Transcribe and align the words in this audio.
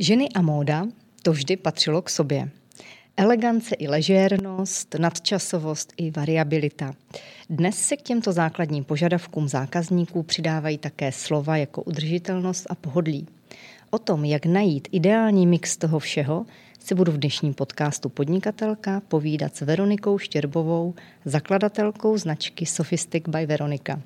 Ženy 0.00 0.28
a 0.34 0.42
móda 0.42 0.86
to 1.22 1.32
vždy 1.32 1.56
patřilo 1.56 2.02
k 2.02 2.10
sobě. 2.10 2.50
Elegance 3.16 3.74
i 3.74 3.88
ležérnost, 3.88 4.94
nadčasovost 4.94 5.92
i 5.96 6.10
variabilita. 6.10 6.94
Dnes 7.50 7.78
se 7.78 7.96
k 7.96 8.02
těmto 8.02 8.32
základním 8.32 8.84
požadavkům 8.84 9.48
zákazníků 9.48 10.22
přidávají 10.22 10.78
také 10.78 11.12
slova 11.12 11.56
jako 11.56 11.82
udržitelnost 11.82 12.66
a 12.70 12.74
pohodlí. 12.74 13.26
O 13.90 13.98
tom, 13.98 14.24
jak 14.24 14.46
najít 14.46 14.88
ideální 14.92 15.46
mix 15.46 15.76
toho 15.76 15.98
všeho, 15.98 16.46
se 16.78 16.94
budu 16.94 17.12
v 17.12 17.18
dnešním 17.18 17.54
podcastu 17.54 18.08
Podnikatelka 18.08 19.02
povídat 19.08 19.56
s 19.56 19.60
Veronikou 19.60 20.18
Štěrbovou, 20.18 20.94
zakladatelkou 21.24 22.18
značky 22.18 22.66
Sophistic 22.66 23.24
by 23.28 23.46
Veronika. 23.46 24.00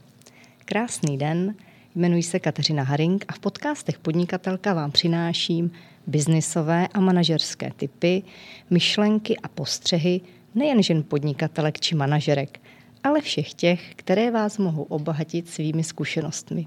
Krásný 0.64 1.18
den, 1.18 1.54
jmenuji 1.94 2.22
se 2.22 2.40
Kateřina 2.40 2.82
Haring 2.82 3.24
a 3.28 3.32
v 3.32 3.38
podcastech 3.38 3.98
Podnikatelka 3.98 4.74
vám 4.74 4.90
přináším 4.90 5.70
biznisové 6.06 6.88
a 6.88 7.00
manažerské 7.00 7.70
typy, 7.76 8.22
myšlenky 8.70 9.36
a 9.36 9.48
postřehy 9.48 10.20
nejen 10.54 10.82
žen 10.82 11.02
podnikatelek 11.02 11.80
či 11.80 11.94
manažerek, 11.94 12.60
ale 13.04 13.20
všech 13.20 13.54
těch, 13.54 13.94
které 13.94 14.30
vás 14.30 14.58
mohou 14.58 14.82
obohatit 14.82 15.48
svými 15.48 15.84
zkušenostmi. 15.84 16.66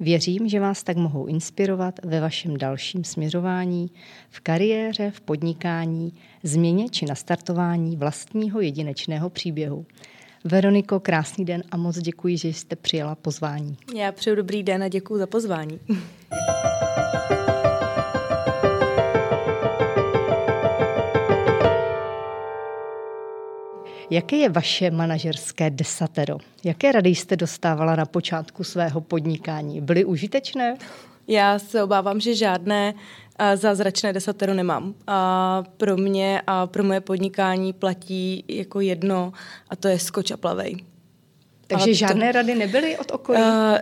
Věřím, 0.00 0.48
že 0.48 0.60
vás 0.60 0.82
tak 0.82 0.96
mohou 0.96 1.26
inspirovat 1.26 2.00
ve 2.04 2.20
vašem 2.20 2.56
dalším 2.56 3.04
směřování, 3.04 3.90
v 4.30 4.40
kariéře, 4.40 5.10
v 5.10 5.20
podnikání, 5.20 6.12
změně 6.42 6.88
či 6.88 7.06
nastartování 7.06 7.96
vlastního 7.96 8.60
jedinečného 8.60 9.30
příběhu. 9.30 9.86
Veroniko, 10.46 11.00
krásný 11.00 11.44
den 11.44 11.62
a 11.70 11.76
moc 11.76 11.98
děkuji, 11.98 12.38
že 12.38 12.48
jste 12.48 12.76
přijela 12.76 13.14
pozvání. 13.14 13.76
Já 13.96 14.12
přeju 14.12 14.36
dobrý 14.36 14.62
den 14.62 14.82
a 14.82 14.88
děkuji 14.88 15.18
za 15.18 15.26
pozvání. 15.26 15.80
Jaké 24.10 24.36
je 24.36 24.48
vaše 24.48 24.90
manažerské 24.90 25.70
desatero? 25.70 26.38
Jaké 26.64 26.92
rady 26.92 27.10
jste 27.10 27.36
dostávala 27.36 27.96
na 27.96 28.06
počátku 28.06 28.64
svého 28.64 29.00
podnikání? 29.00 29.80
Byly 29.80 30.04
užitečné? 30.04 30.76
Já 31.28 31.58
se 31.58 31.82
obávám, 31.82 32.20
že 32.20 32.34
žádné 32.34 32.94
zázračné 33.54 34.12
desatero 34.12 34.54
nemám. 34.54 34.94
A 35.06 35.62
pro 35.76 35.96
mě 35.96 36.42
a 36.46 36.66
pro 36.66 36.84
moje 36.84 37.00
podnikání 37.00 37.72
platí 37.72 38.44
jako 38.48 38.80
jedno 38.80 39.32
a 39.68 39.76
to 39.76 39.88
je 39.88 39.98
skoč 39.98 40.30
a 40.30 40.36
plavej. 40.36 40.76
Takže 41.66 41.84
Ale 41.84 41.94
žádné 41.94 42.26
to, 42.26 42.32
rady 42.32 42.54
nebyly 42.54 42.98
od 42.98 43.10
okolí? 43.10 43.38
Uh, 43.38 43.78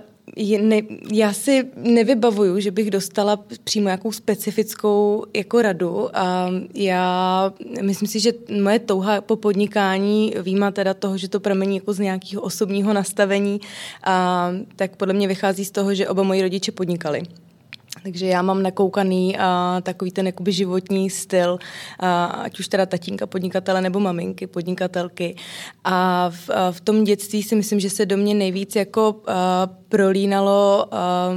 ne, 0.63 0.81
já 1.13 1.33
si 1.33 1.65
nevybavuju, 1.77 2.61
že 2.61 2.71
bych 2.71 2.91
dostala 2.91 3.45
přímo 3.65 3.85
nějakou 3.87 4.13
specifickou 4.13 5.25
jako 5.35 5.63
radu. 5.63 6.17
A 6.17 6.51
já 6.75 7.53
myslím 7.83 8.09
si, 8.09 8.21
že 8.21 8.33
moje 8.63 8.79
touha 8.79 9.21
po 9.21 9.37
podnikání, 9.37 10.35
výjima 10.43 10.71
teda 10.71 10.95
toho, 10.95 11.19
že 11.19 11.29
to 11.29 11.41
pramení 11.41 11.77
jako 11.77 11.93
z 11.93 11.99
nějakého 11.99 12.43
osobního 12.43 12.93
nastavení, 12.93 13.61
a, 14.05 14.51
tak 14.77 14.97
podle 14.97 15.15
mě 15.15 15.29
vychází 15.29 15.65
z 15.65 15.71
toho, 15.71 15.95
že 15.95 16.09
oba 16.09 16.23
moji 16.23 16.43
rodiče 16.43 16.73
podnikali. 16.73 17.23
Takže 18.03 18.27
já 18.27 18.43
mám 18.43 18.63
nakoukaný 18.63 19.39
a, 19.39 19.81
takový 19.83 20.11
ten 20.11 20.27
jakoby 20.27 20.53
životní 20.53 21.11
styl, 21.11 21.59
a, 21.99 22.25
ať 22.25 22.59
už 22.59 22.69
teda 22.69 22.87
tatínka 22.87 23.27
podnikatele 23.27 23.81
nebo 23.81 24.01
maminky 24.01 24.47
podnikatelky. 24.47 25.37
A 25.85 26.31
v, 26.31 26.51
a 26.51 26.73
v 26.73 26.81
tom 26.81 27.05
dětství 27.05 27.43
si 27.43 27.57
myslím, 27.57 27.81
že 27.81 27.91
se 27.91 28.07
do 28.07 28.17
mě 28.17 28.35
nejvíc 28.35 28.77
jako 28.77 29.17
a, 29.27 29.67
prolínalo 29.89 30.95
a, 30.95 31.31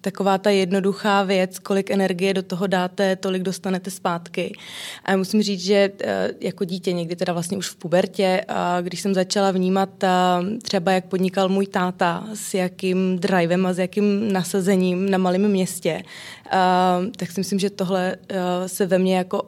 taková 0.00 0.38
ta 0.38 0.50
jednoduchá 0.50 1.22
věc, 1.22 1.58
kolik 1.58 1.90
energie 1.90 2.34
do 2.34 2.42
toho 2.42 2.66
dáte, 2.66 3.16
tolik 3.16 3.42
dostanete 3.42 3.90
zpátky. 3.90 4.52
A 5.04 5.10
já 5.10 5.16
musím 5.16 5.42
říct, 5.42 5.60
že 5.60 5.90
eh, 6.00 6.30
jako 6.40 6.64
dítě, 6.64 6.92
někdy 6.92 7.16
teda 7.16 7.32
vlastně 7.32 7.58
už 7.58 7.68
v 7.68 7.76
pubertě, 7.76 8.44
když 8.80 9.00
jsem 9.00 9.14
začala 9.14 9.50
vnímat 9.50 10.04
třeba, 10.62 10.92
jak 10.92 11.04
podnikal 11.04 11.48
můj 11.48 11.66
táta, 11.66 12.26
s 12.34 12.54
jakým 12.54 13.18
drivem 13.18 13.66
a 13.66 13.72
s 13.72 13.78
jakým 13.78 14.32
nasazením 14.32 15.10
na 15.10 15.18
malém 15.18 15.48
městě, 15.48 16.02
tak 17.16 17.30
si 17.30 17.40
myslím, 17.40 17.58
že 17.58 17.70
tohle 17.70 18.16
eh, 18.28 18.68
se 18.68 18.86
ve 18.86 18.98
mně 18.98 19.16
jako 19.16 19.46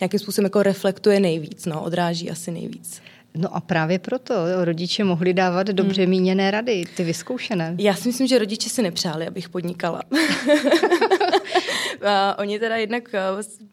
nějakým 0.00 0.20
způsobem 0.20 0.46
jako 0.46 0.62
reflektuje 0.62 1.20
nejvíc, 1.20 1.66
no, 1.66 1.82
odráží 1.82 2.30
asi 2.30 2.50
nejvíc. 2.50 3.00
No 3.36 3.56
a 3.56 3.60
právě 3.60 3.98
proto 3.98 4.34
rodiče 4.64 5.04
mohli 5.04 5.34
dávat 5.34 5.66
dobře 5.66 6.02
hmm. 6.02 6.10
míněné 6.10 6.50
rady, 6.50 6.84
ty 6.96 7.04
vyzkoušené. 7.04 7.74
Já 7.78 7.94
si 7.94 8.08
myslím, 8.08 8.26
že 8.26 8.38
rodiče 8.38 8.70
si 8.70 8.82
nepřáli, 8.82 9.26
abych 9.26 9.48
podnikala. 9.48 10.02
a 12.06 12.38
oni 12.38 12.58
teda 12.58 12.76
jednak 12.76 13.14
eh, 13.14 13.20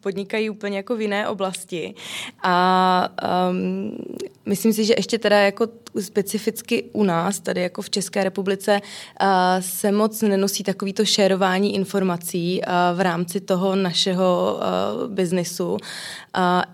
podnikají 0.00 0.50
úplně 0.50 0.76
jako 0.76 0.96
v 0.96 1.00
jiné 1.00 1.28
oblasti 1.28 1.94
a 2.42 3.08
um, 3.50 3.98
myslím 4.46 4.72
si, 4.72 4.84
že 4.84 4.94
ještě 4.96 5.18
teda 5.18 5.40
jako 5.40 5.68
specificky 6.00 6.84
u 6.92 7.04
nás, 7.04 7.40
tady 7.40 7.60
jako 7.60 7.82
v 7.82 7.90
České 7.90 8.24
republice, 8.24 8.80
uh, 8.80 9.28
se 9.60 9.92
moc 9.92 10.22
nenosí 10.22 10.64
takovýto 10.64 11.04
šerování 11.04 11.74
informací 11.74 12.60
uh, 12.60 12.98
v 12.98 13.00
rámci 13.00 13.40
toho 13.40 13.76
našeho 13.76 14.60
biznisu. 15.06 15.70
Uh, 15.72 15.78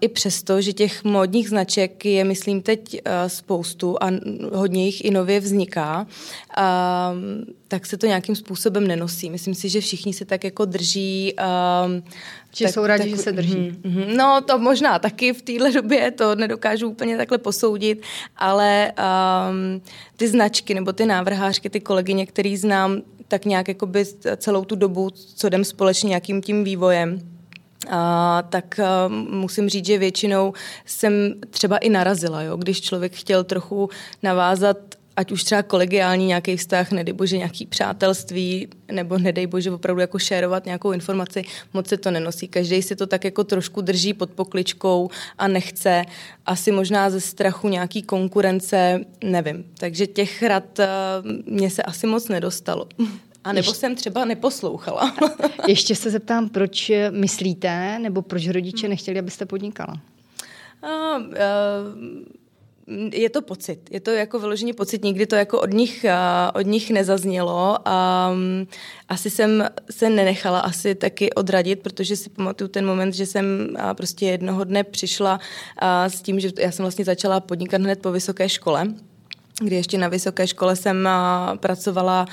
I 0.01 0.09
přesto, 0.09 0.61
že 0.61 0.73
těch 0.73 1.05
módních 1.05 1.49
značek 1.49 2.05
je, 2.05 2.25
myslím, 2.25 2.63
teď 2.63 3.03
spoustu 3.27 4.03
a 4.03 4.11
hodně 4.53 4.87
jich 4.87 5.05
i 5.05 5.11
nově 5.11 5.41
vzniká, 5.41 6.07
tak 7.69 7.87
se 7.87 7.97
to 7.97 8.07
nějakým 8.07 8.37
způsobem 8.37 8.87
nenosí. 8.87 9.31
Myslím 9.31 9.55
si, 9.55 9.69
že 9.69 9.81
všichni 9.81 10.13
se 10.13 10.25
tak 10.25 10.45
jako 10.45 10.65
drží. 10.65 11.35
Um, 12.53 12.57
že 12.57 12.65
tak, 12.65 12.75
jsou 12.75 12.87
rádi, 12.87 13.03
tak, 13.03 13.11
že 13.11 13.17
se 13.17 13.33
drží. 13.33 13.57
Mm, 13.85 13.93
mm, 13.93 14.17
no 14.17 14.41
to 14.41 14.59
možná 14.59 14.99
taky 14.99 15.33
v 15.33 15.43
téhle 15.43 15.73
době, 15.73 16.11
to 16.11 16.35
nedokážu 16.35 16.89
úplně 16.89 17.17
takhle 17.17 17.39
posoudit, 17.39 18.03
ale 18.37 18.93
um, 18.93 19.83
ty 20.17 20.29
značky 20.29 20.75
nebo 20.75 20.93
ty 20.93 21.07
návrhářky, 21.07 21.71
ty 21.71 21.81
kolegyně, 21.81 22.27
který 22.27 22.57
znám, 22.57 23.03
tak 23.29 23.45
nějak 23.45 23.69
jako 23.69 23.87
by 23.87 24.05
celou 24.37 24.65
tu 24.65 24.77
dobu, 24.77 25.11
co 25.11 25.47
jdem 25.47 25.65
společně 25.65 26.09
nějakým 26.09 26.43
tím 26.43 26.65
vývojem, 26.65 27.21
a, 27.91 28.43
tak 28.49 28.79
a, 28.79 29.09
musím 29.29 29.69
říct, 29.69 29.87
že 29.87 29.99
většinou 29.99 30.53
jsem 30.87 31.35
třeba 31.51 31.77
i 31.79 31.89
narazila, 31.89 32.43
jo, 32.43 32.57
když 32.57 32.81
člověk 32.81 33.13
chtěl 33.13 33.45
trochu 33.45 33.91
navázat 34.23 34.77
ať 35.17 35.33
už 35.33 35.45
třeba 35.45 35.63
kolegiální 35.63 36.27
nějaký 36.27 36.57
vztah, 36.57 36.93
nedej 36.93 37.15
bože 37.15 37.37
nějaký 37.37 37.67
přátelství, 37.67 38.69
nebo 38.93 39.19
nedej 39.19 39.47
bože 39.47 39.71
opravdu 39.71 40.01
jako 40.01 40.19
šérovat 40.19 40.65
nějakou 40.65 40.93
informaci, 40.93 41.43
moc 41.73 41.89
se 41.89 41.97
to 41.97 42.11
nenosí. 42.11 42.49
Každý 42.49 42.83
si 42.83 42.97
to 42.97 43.07
tak 43.07 43.25
jako 43.25 43.45
trošku 43.45 43.81
drží 43.81 44.15
pod 44.15 44.31
pokličkou 44.31 45.11
a 45.39 45.49
nechce. 45.49 46.05
Asi 46.47 46.73
možná 46.73 47.11
ze 47.11 47.21
strachu 47.21 47.69
nějaký 47.69 48.03
konkurence, 48.03 49.01
nevím. 49.25 49.65
Takže 49.79 50.07
těch 50.07 50.43
rad 50.43 50.79
uh, 50.79 50.85
mě 51.47 51.71
se 51.71 51.83
asi 51.83 52.07
moc 52.07 52.29
nedostalo. 52.29 52.89
A 53.45 53.53
nebo 53.53 53.71
Ještě... 53.71 53.81
jsem 53.81 53.95
třeba 53.95 54.25
neposlouchala. 54.25 55.17
Ještě 55.69 55.95
se 55.95 56.11
zeptám, 56.11 56.49
proč 56.49 56.93
myslíte, 57.11 57.99
nebo 57.99 58.23
proč 58.23 58.49
rodiče 58.49 58.89
nechtěli, 58.89 59.19
abyste 59.19 59.47
podnikala? 59.47 59.95
Uh, 60.83 61.23
uh, 61.23 61.33
je 63.13 63.31
to 63.31 63.43
pocit. 63.43 63.81
Je 63.91 64.01
to 64.01 64.11
jako 64.11 64.39
vyloženě 64.39 64.75
pocit, 64.75 65.05
nikdy 65.05 65.27
to 65.27 65.37
jako 65.37 65.61
od 65.61 65.73
nich, 65.73 66.07
od 66.55 66.67
nich 66.67 66.91
nezaznělo 66.91 67.79
a 67.85 68.29
um, 68.33 68.67
asi 69.09 69.31
jsem 69.31 69.69
se 69.91 70.11
nenechala 70.11 70.61
asi 70.61 70.95
taky 70.95 71.33
odradit, 71.33 71.83
protože 71.83 72.17
si 72.17 72.31
pamatuju 72.31 72.69
ten 72.69 72.87
moment, 72.87 73.15
že 73.15 73.27
jsem 73.27 73.77
prostě 73.97 74.27
jednoho 74.27 74.65
dne 74.65 74.85
přišla 74.85 75.41
s 76.09 76.23
tím, 76.23 76.41
že 76.41 76.51
já 76.59 76.71
jsem 76.71 76.83
vlastně 76.83 77.05
začala 77.05 77.41
podnikat 77.41 77.81
hned 77.81 78.03
po 78.03 78.13
vysoké 78.13 78.49
škole 78.49 78.95
kdy 79.61 79.77
ještě 79.77 79.99
na 79.99 80.09
vysoké 80.09 80.47
škole 80.47 80.77
jsem 80.77 81.09
pracovala 81.57 82.27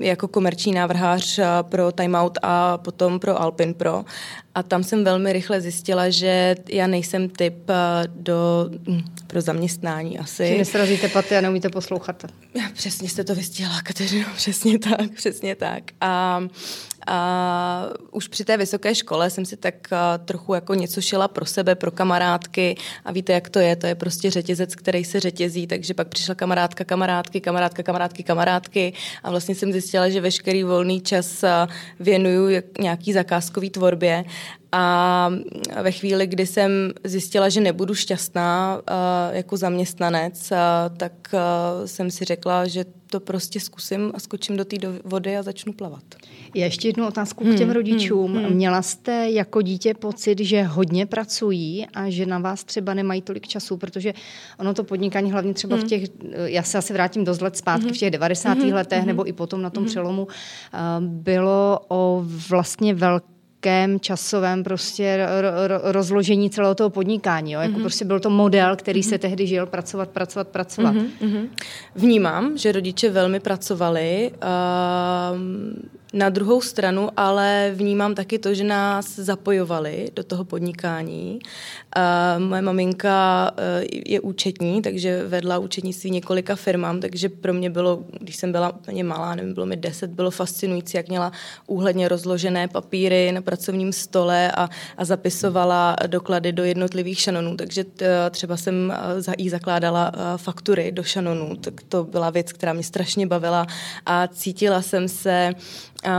jako 0.00 0.28
komerční 0.28 0.72
návrhář 0.72 1.40
pro 1.62 1.92
Time 1.92 2.14
Out 2.14 2.38
a 2.42 2.78
potom 2.78 3.20
pro 3.20 3.42
Alpin 3.42 3.74
Pro. 3.74 4.04
A 4.54 4.62
tam 4.62 4.84
jsem 4.84 5.04
velmi 5.04 5.32
rychle 5.32 5.60
zjistila, 5.60 6.10
že 6.10 6.54
já 6.68 6.86
nejsem 6.86 7.28
typ 7.28 7.54
do, 8.06 8.70
hm, 8.88 9.02
pro 9.26 9.40
zaměstnání 9.40 10.18
asi. 10.18 10.48
Že 10.48 10.58
nesrazíte 10.58 11.08
paty 11.08 11.36
a 11.36 11.40
neumíte 11.40 11.68
poslouchat. 11.68 12.24
Přesně 12.74 13.08
jste 13.08 13.24
to 13.24 13.34
vystihla, 13.34 13.82
Kateřino, 13.82 14.26
přesně 14.36 14.78
tak, 14.78 15.10
přesně 15.14 15.54
tak. 15.54 15.82
A 16.00 16.40
a 17.06 17.86
už 18.10 18.28
při 18.28 18.44
té 18.44 18.56
vysoké 18.56 18.94
škole 18.94 19.30
jsem 19.30 19.44
si 19.44 19.56
tak 19.56 19.74
trochu 20.24 20.54
jako 20.54 20.74
něco 20.74 21.00
šila 21.00 21.28
pro 21.28 21.46
sebe, 21.46 21.74
pro 21.74 21.90
kamarádky. 21.90 22.76
A 23.04 23.12
víte, 23.12 23.32
jak 23.32 23.48
to 23.48 23.58
je, 23.58 23.76
to 23.76 23.86
je 23.86 23.94
prostě 23.94 24.30
řetězec, 24.30 24.74
který 24.74 25.04
se 25.04 25.20
řetězí, 25.20 25.66
takže 25.66 25.94
pak 25.94 26.08
přišla 26.08 26.34
kamarádka, 26.34 26.84
kamarádky, 26.84 27.40
kamarádka, 27.40 27.82
kamarádky, 27.82 28.22
kamarádky. 28.22 28.92
A 29.22 29.30
vlastně 29.30 29.54
jsem 29.54 29.72
zjistila, 29.72 30.08
že 30.08 30.20
veškerý 30.20 30.64
volný 30.64 31.00
čas 31.00 31.44
věnuju 32.00 32.62
nějaký 32.80 33.12
zakázkový 33.12 33.70
tvorbě. 33.70 34.24
A 34.72 35.30
ve 35.82 35.92
chvíli, 35.92 36.26
kdy 36.26 36.46
jsem 36.46 36.70
zjistila, 37.04 37.48
že 37.48 37.60
nebudu 37.60 37.94
šťastná 37.94 38.82
jako 39.30 39.56
zaměstnanec, 39.56 40.52
tak 40.96 41.12
jsem 41.86 42.10
si 42.10 42.24
řekla, 42.24 42.66
že 42.66 42.84
to 43.06 43.20
prostě 43.20 43.60
zkusím 43.60 44.12
a 44.14 44.20
skočím 44.20 44.56
do 44.56 44.64
té 44.64 44.76
vody 45.04 45.36
a 45.36 45.42
začnu 45.42 45.72
plavat. 45.72 46.04
Já 46.54 46.64
ještě 46.64 46.88
jednu 46.88 47.06
otázku 47.06 47.44
k 47.44 47.56
těm 47.56 47.68
hmm, 47.68 47.74
rodičům. 47.74 48.32
Hmm, 48.32 48.44
hmm. 48.44 48.54
Měla 48.54 48.82
jste 48.82 49.30
jako 49.30 49.62
dítě 49.62 49.94
pocit, 49.94 50.38
že 50.40 50.62
hodně 50.62 51.06
pracují 51.06 51.86
a 51.94 52.10
že 52.10 52.26
na 52.26 52.38
vás 52.38 52.64
třeba 52.64 52.94
nemají 52.94 53.22
tolik 53.22 53.46
času, 53.46 53.76
protože 53.76 54.12
ono 54.58 54.74
to 54.74 54.84
podnikání 54.84 55.32
hlavně 55.32 55.54
třeba 55.54 55.76
hmm. 55.76 55.84
v 55.84 55.88
těch, 55.88 56.02
já 56.44 56.62
se 56.62 56.78
asi 56.78 56.92
vrátím 56.92 57.24
do 57.24 57.34
let 57.40 57.56
zpátky, 57.56 57.84
hmm. 57.84 57.94
v 57.94 57.98
těch 57.98 58.10
90. 58.10 58.58
Hmm. 58.58 58.72
letech 58.72 58.98
hmm. 58.98 59.08
nebo 59.08 59.28
i 59.28 59.32
potom 59.32 59.62
na 59.62 59.70
tom 59.70 59.82
hmm. 59.82 59.90
přelomu, 59.90 60.28
bylo 61.00 61.80
o 61.88 62.24
vlastně 62.48 62.94
velké 62.94 63.34
velkém 63.64 64.00
časovém 64.00 64.64
prostě 64.64 65.28
ro, 65.40 65.68
ro, 65.68 65.92
rozložení 65.92 66.50
celého 66.50 66.74
toho 66.74 66.90
podnikání. 66.90 67.52
Jo? 67.52 67.60
Jako 67.60 67.74
mm-hmm. 67.74 67.80
prostě 67.80 68.04
byl 68.04 68.20
to 68.20 68.30
model, 68.30 68.76
který 68.76 69.00
mm-hmm. 69.00 69.08
se 69.08 69.18
tehdy 69.18 69.46
žil, 69.46 69.66
pracovat, 69.66 70.08
pracovat, 70.08 70.48
pracovat. 70.48 70.94
Mm-hmm. 70.94 71.48
Vnímám, 71.94 72.58
že 72.58 72.72
rodiče 72.72 73.10
velmi 73.10 73.40
pracovali. 73.40 74.30
Uh, 74.34 75.38
na 76.14 76.28
druhou 76.28 76.60
stranu 76.60 77.08
ale 77.16 77.72
vnímám 77.74 78.14
taky 78.14 78.38
to, 78.38 78.54
že 78.54 78.64
nás 78.64 79.16
zapojovali 79.16 80.08
do 80.16 80.24
toho 80.24 80.44
podnikání. 80.44 81.38
Uh, 81.96 82.44
moje 82.44 82.62
maminka 82.62 83.50
uh, 83.52 83.84
je 84.06 84.20
účetní, 84.20 84.82
takže 84.82 85.26
vedla 85.26 85.58
účetnictví 85.58 86.10
několika 86.10 86.56
firmám, 86.56 87.00
takže 87.00 87.28
pro 87.28 87.54
mě 87.54 87.70
bylo, 87.70 88.04
když 88.20 88.36
jsem 88.36 88.52
byla 88.52 88.74
úplně 88.76 89.04
malá, 89.04 89.34
nevím, 89.34 89.54
bylo 89.54 89.66
mi 89.66 89.76
deset, 89.76 90.10
bylo 90.10 90.30
fascinující, 90.30 90.96
jak 90.96 91.08
měla 91.08 91.32
úhledně 91.66 92.08
rozložené 92.08 92.68
papíry 92.68 93.32
na 93.32 93.42
pracovním 93.42 93.92
stole 93.92 94.52
a, 94.52 94.68
a 94.96 95.04
zapisovala 95.04 95.96
doklady 96.06 96.52
do 96.52 96.64
jednotlivých 96.64 97.20
šanonů, 97.20 97.56
takže 97.56 97.84
t, 97.84 98.30
třeba 98.30 98.56
jsem 98.56 98.92
uh, 99.26 99.34
jí 99.38 99.48
zakládala 99.48 100.12
uh, 100.14 100.20
faktury 100.36 100.92
do 100.92 101.02
šanonů, 101.02 101.56
tak 101.56 101.74
to 101.88 102.04
byla 102.04 102.30
věc, 102.30 102.52
která 102.52 102.72
mě 102.72 102.82
strašně 102.82 103.26
bavila 103.26 103.66
a 104.06 104.26
cítila 104.26 104.82
jsem 104.82 105.08
se 105.08 105.54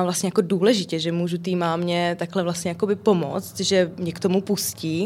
vlastně 0.03 0.27
jako 0.27 0.41
důležitě, 0.41 0.99
že 0.99 1.11
můžu 1.11 1.37
tý 1.37 1.55
mámě 1.55 2.15
takhle 2.19 2.43
vlastně 2.43 2.69
jakoby 2.69 2.95
pomoct, 2.95 3.59
že 3.59 3.91
mě 3.97 4.11
k 4.11 4.19
tomu 4.19 4.41
pustí. 4.41 5.05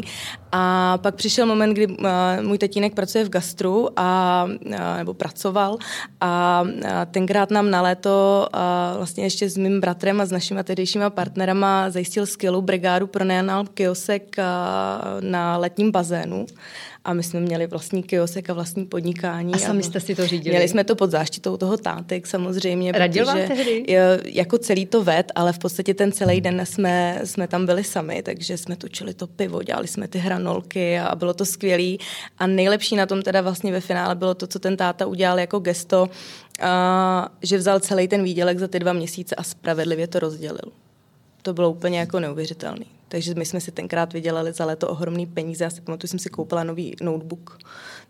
A 0.52 0.98
pak 0.98 1.14
přišel 1.14 1.46
moment, 1.46 1.72
kdy 1.72 1.96
můj 2.40 2.58
tatínek 2.58 2.94
pracuje 2.94 3.24
v 3.24 3.28
gastru 3.28 3.88
a, 3.96 4.48
nebo 4.96 5.14
pracoval 5.14 5.78
a, 6.20 6.64
tenkrát 7.10 7.50
nám 7.50 7.70
na 7.70 7.82
léto 7.82 8.46
vlastně 8.96 9.24
ještě 9.24 9.48
s 9.48 9.56
mým 9.56 9.80
bratrem 9.80 10.20
a 10.20 10.26
s 10.26 10.30
našimi 10.30 10.64
tehdejšíma 10.64 11.10
partnerama 11.10 11.90
zajistil 11.90 12.26
skvělou 12.26 12.62
brigádu, 12.62 13.06
pronajal 13.06 13.64
kiosek 13.74 14.36
na 15.20 15.56
letním 15.56 15.90
bazénu 15.90 16.46
a 17.04 17.12
my 17.12 17.22
jsme 17.22 17.40
měli 17.40 17.66
vlastní 17.66 18.02
kiosek 18.02 18.50
a 18.50 18.52
vlastní 18.52 18.86
podnikání. 18.86 19.54
A 19.54 19.58
sami 19.58 19.82
jste 19.82 20.00
si 20.00 20.14
to 20.14 20.26
řídili? 20.26 20.50
Měli 20.50 20.68
jsme 20.68 20.84
to 20.84 20.96
pod 20.96 21.10
záštitou 21.10 21.56
toho 21.56 21.76
tátek 21.76 22.26
samozřejmě. 22.26 22.92
Radil 22.92 23.26
vám 23.26 23.36
tehdy? 23.36 23.84
Jako 24.24 24.58
celý 24.58 24.86
to 24.86 25.04
ved, 25.04 25.32
ale 25.34 25.52
v 25.52 25.58
podstatě 25.58 25.94
ten 25.94 26.12
celý 26.12 26.40
den 26.40 26.66
jsme, 26.66 27.20
jsme 27.24 27.48
tam 27.48 27.66
byli 27.66 27.84
sami, 27.84 28.22
takže 28.22 28.58
jsme 28.58 28.76
točili 28.76 29.14
to 29.14 29.26
pivo, 29.26 29.62
dělali 29.62 29.88
jsme 29.88 30.08
ty 30.08 30.18
hranolky 30.18 30.98
a 30.98 31.14
bylo 31.14 31.34
to 31.34 31.44
skvělé. 31.44 31.96
A 32.38 32.46
nejlepší 32.46 32.96
na 32.96 33.06
tom 33.06 33.22
teda 33.22 33.40
vlastně 33.40 33.72
ve 33.72 33.80
finále 33.80 34.14
bylo 34.14 34.34
to, 34.34 34.46
co 34.46 34.58
ten 34.58 34.76
táta 34.76 35.06
udělal 35.06 35.38
jako 35.38 35.58
gesto, 35.58 36.08
a, 36.60 37.28
že 37.42 37.58
vzal 37.58 37.80
celý 37.80 38.08
ten 38.08 38.22
výdělek 38.22 38.58
za 38.58 38.68
ty 38.68 38.78
dva 38.78 38.92
měsíce 38.92 39.34
a 39.34 39.42
spravedlivě 39.42 40.06
to 40.06 40.18
rozdělil. 40.18 40.72
To 41.42 41.52
bylo 41.52 41.70
úplně 41.70 41.98
jako 41.98 42.20
neuvěřitelné. 42.20 42.84
Takže 43.10 43.34
my 43.34 43.46
jsme 43.46 43.60
si 43.60 43.72
tenkrát 43.72 44.12
vydělali 44.12 44.52
za 44.52 44.64
léto 44.64 44.88
ohromný 44.88 45.26
peníze. 45.26 45.64
Já 45.64 45.70
si 45.70 45.80
pamatuju, 45.80 46.08
jsem 46.08 46.18
si 46.18 46.30
koupila 46.30 46.64
nový 46.64 46.96
notebook. 47.02 47.58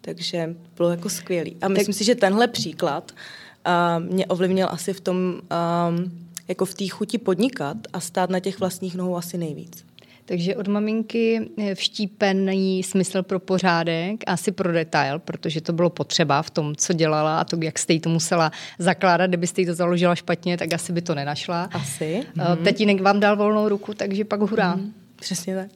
Takže 0.00 0.56
bylo 0.76 0.90
jako 0.90 1.08
skvělý. 1.08 1.56
A 1.62 1.68
myslím 1.68 1.94
tak... 1.94 1.98
si, 1.98 2.04
že 2.04 2.14
tenhle 2.14 2.48
příklad 2.48 3.12
uh, 3.12 4.04
mě 4.12 4.26
ovlivnil 4.26 4.68
asi 4.70 4.92
v 4.92 5.00
tom, 5.00 5.16
um, 5.16 6.28
jako 6.48 6.64
v 6.64 6.74
té 6.74 6.88
chuti 6.88 7.18
podnikat 7.18 7.76
a 7.92 8.00
stát 8.00 8.30
na 8.30 8.40
těch 8.40 8.60
vlastních 8.60 8.94
nohou 8.94 9.16
asi 9.16 9.38
nejvíc. 9.38 9.84
Takže 10.30 10.56
od 10.56 10.68
maminky 10.68 11.50
vštípený 11.74 12.82
smysl 12.82 13.22
pro 13.22 13.40
pořádek, 13.40 14.24
asi 14.26 14.52
pro 14.52 14.72
detail, 14.72 15.18
protože 15.18 15.60
to 15.60 15.72
bylo 15.72 15.90
potřeba 15.90 16.42
v 16.42 16.50
tom, 16.50 16.76
co 16.76 16.92
dělala 16.92 17.40
a 17.40 17.44
to, 17.44 17.56
jak 17.62 17.78
jste 17.78 17.92
jí 17.92 18.00
to 18.00 18.08
musela 18.08 18.52
zakládat. 18.78 19.26
Kdybyste 19.26 19.60
jí 19.60 19.66
to 19.66 19.74
založila 19.74 20.14
špatně, 20.14 20.56
tak 20.56 20.72
asi 20.72 20.92
by 20.92 21.02
to 21.02 21.14
nenašla. 21.14 21.68
Asi. 21.72 22.22
Mm-hmm. 22.36 22.64
Tatínek 22.64 23.00
vám 23.00 23.20
dal 23.20 23.36
volnou 23.36 23.68
ruku, 23.68 23.94
takže 23.94 24.24
pak 24.24 24.40
hurá. 24.40 24.76
Mm-hmm. 24.76 24.92
Přesně 25.16 25.56
tak. 25.56 25.70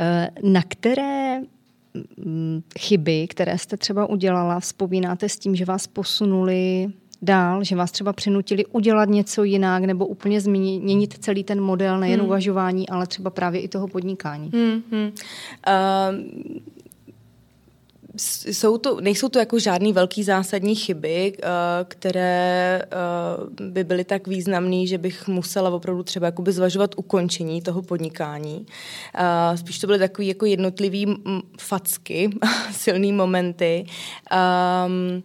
Eh, 0.00 0.28
na 0.42 0.62
které 0.68 1.40
mm, 2.16 2.62
chyby, 2.78 3.26
které 3.28 3.58
jste 3.58 3.76
třeba 3.76 4.06
udělala, 4.06 4.60
vzpomínáte 4.60 5.28
s 5.28 5.36
tím, 5.36 5.56
že 5.56 5.64
vás 5.64 5.86
posunuli 5.86 6.86
dál, 7.24 7.64
že 7.64 7.76
vás 7.76 7.90
třeba 7.92 8.12
přinutili 8.12 8.66
udělat 8.66 9.08
něco 9.08 9.44
jinak 9.44 9.84
nebo 9.84 10.06
úplně 10.06 10.40
změnit 10.40 11.14
celý 11.20 11.44
ten 11.44 11.60
model, 11.60 11.98
nejen 11.98 12.20
hmm. 12.20 12.28
uvažování, 12.28 12.88
ale 12.88 13.06
třeba 13.06 13.30
právě 13.30 13.60
i 13.60 13.68
toho 13.68 13.88
podnikání? 13.88 14.50
Hmm, 14.54 14.82
hmm. 14.90 15.12
Uh, 15.68 16.54
jsou 18.16 18.78
to, 18.78 19.00
nejsou 19.00 19.28
to 19.28 19.38
jako 19.38 19.58
žádný 19.58 19.92
velký 19.92 20.22
zásadní 20.22 20.74
chyby, 20.74 21.32
uh, 21.38 21.48
které 21.88 22.82
uh, 23.58 23.70
by 23.70 23.84
byly 23.84 24.04
tak 24.04 24.26
významné, 24.26 24.86
že 24.86 24.98
bych 24.98 25.28
musela 25.28 25.70
opravdu 25.70 26.02
třeba 26.02 26.26
jakoby 26.26 26.52
zvažovat 26.52 26.90
ukončení 26.96 27.62
toho 27.62 27.82
podnikání. 27.82 28.66
Uh, 28.66 29.56
spíš 29.56 29.78
to 29.78 29.86
byly 29.86 29.98
takové 29.98 30.26
jako 30.26 30.46
jednotlivý 30.46 31.16
facky, 31.58 32.30
silné 32.72 33.12
momenty. 33.12 33.86
Um, 34.86 35.22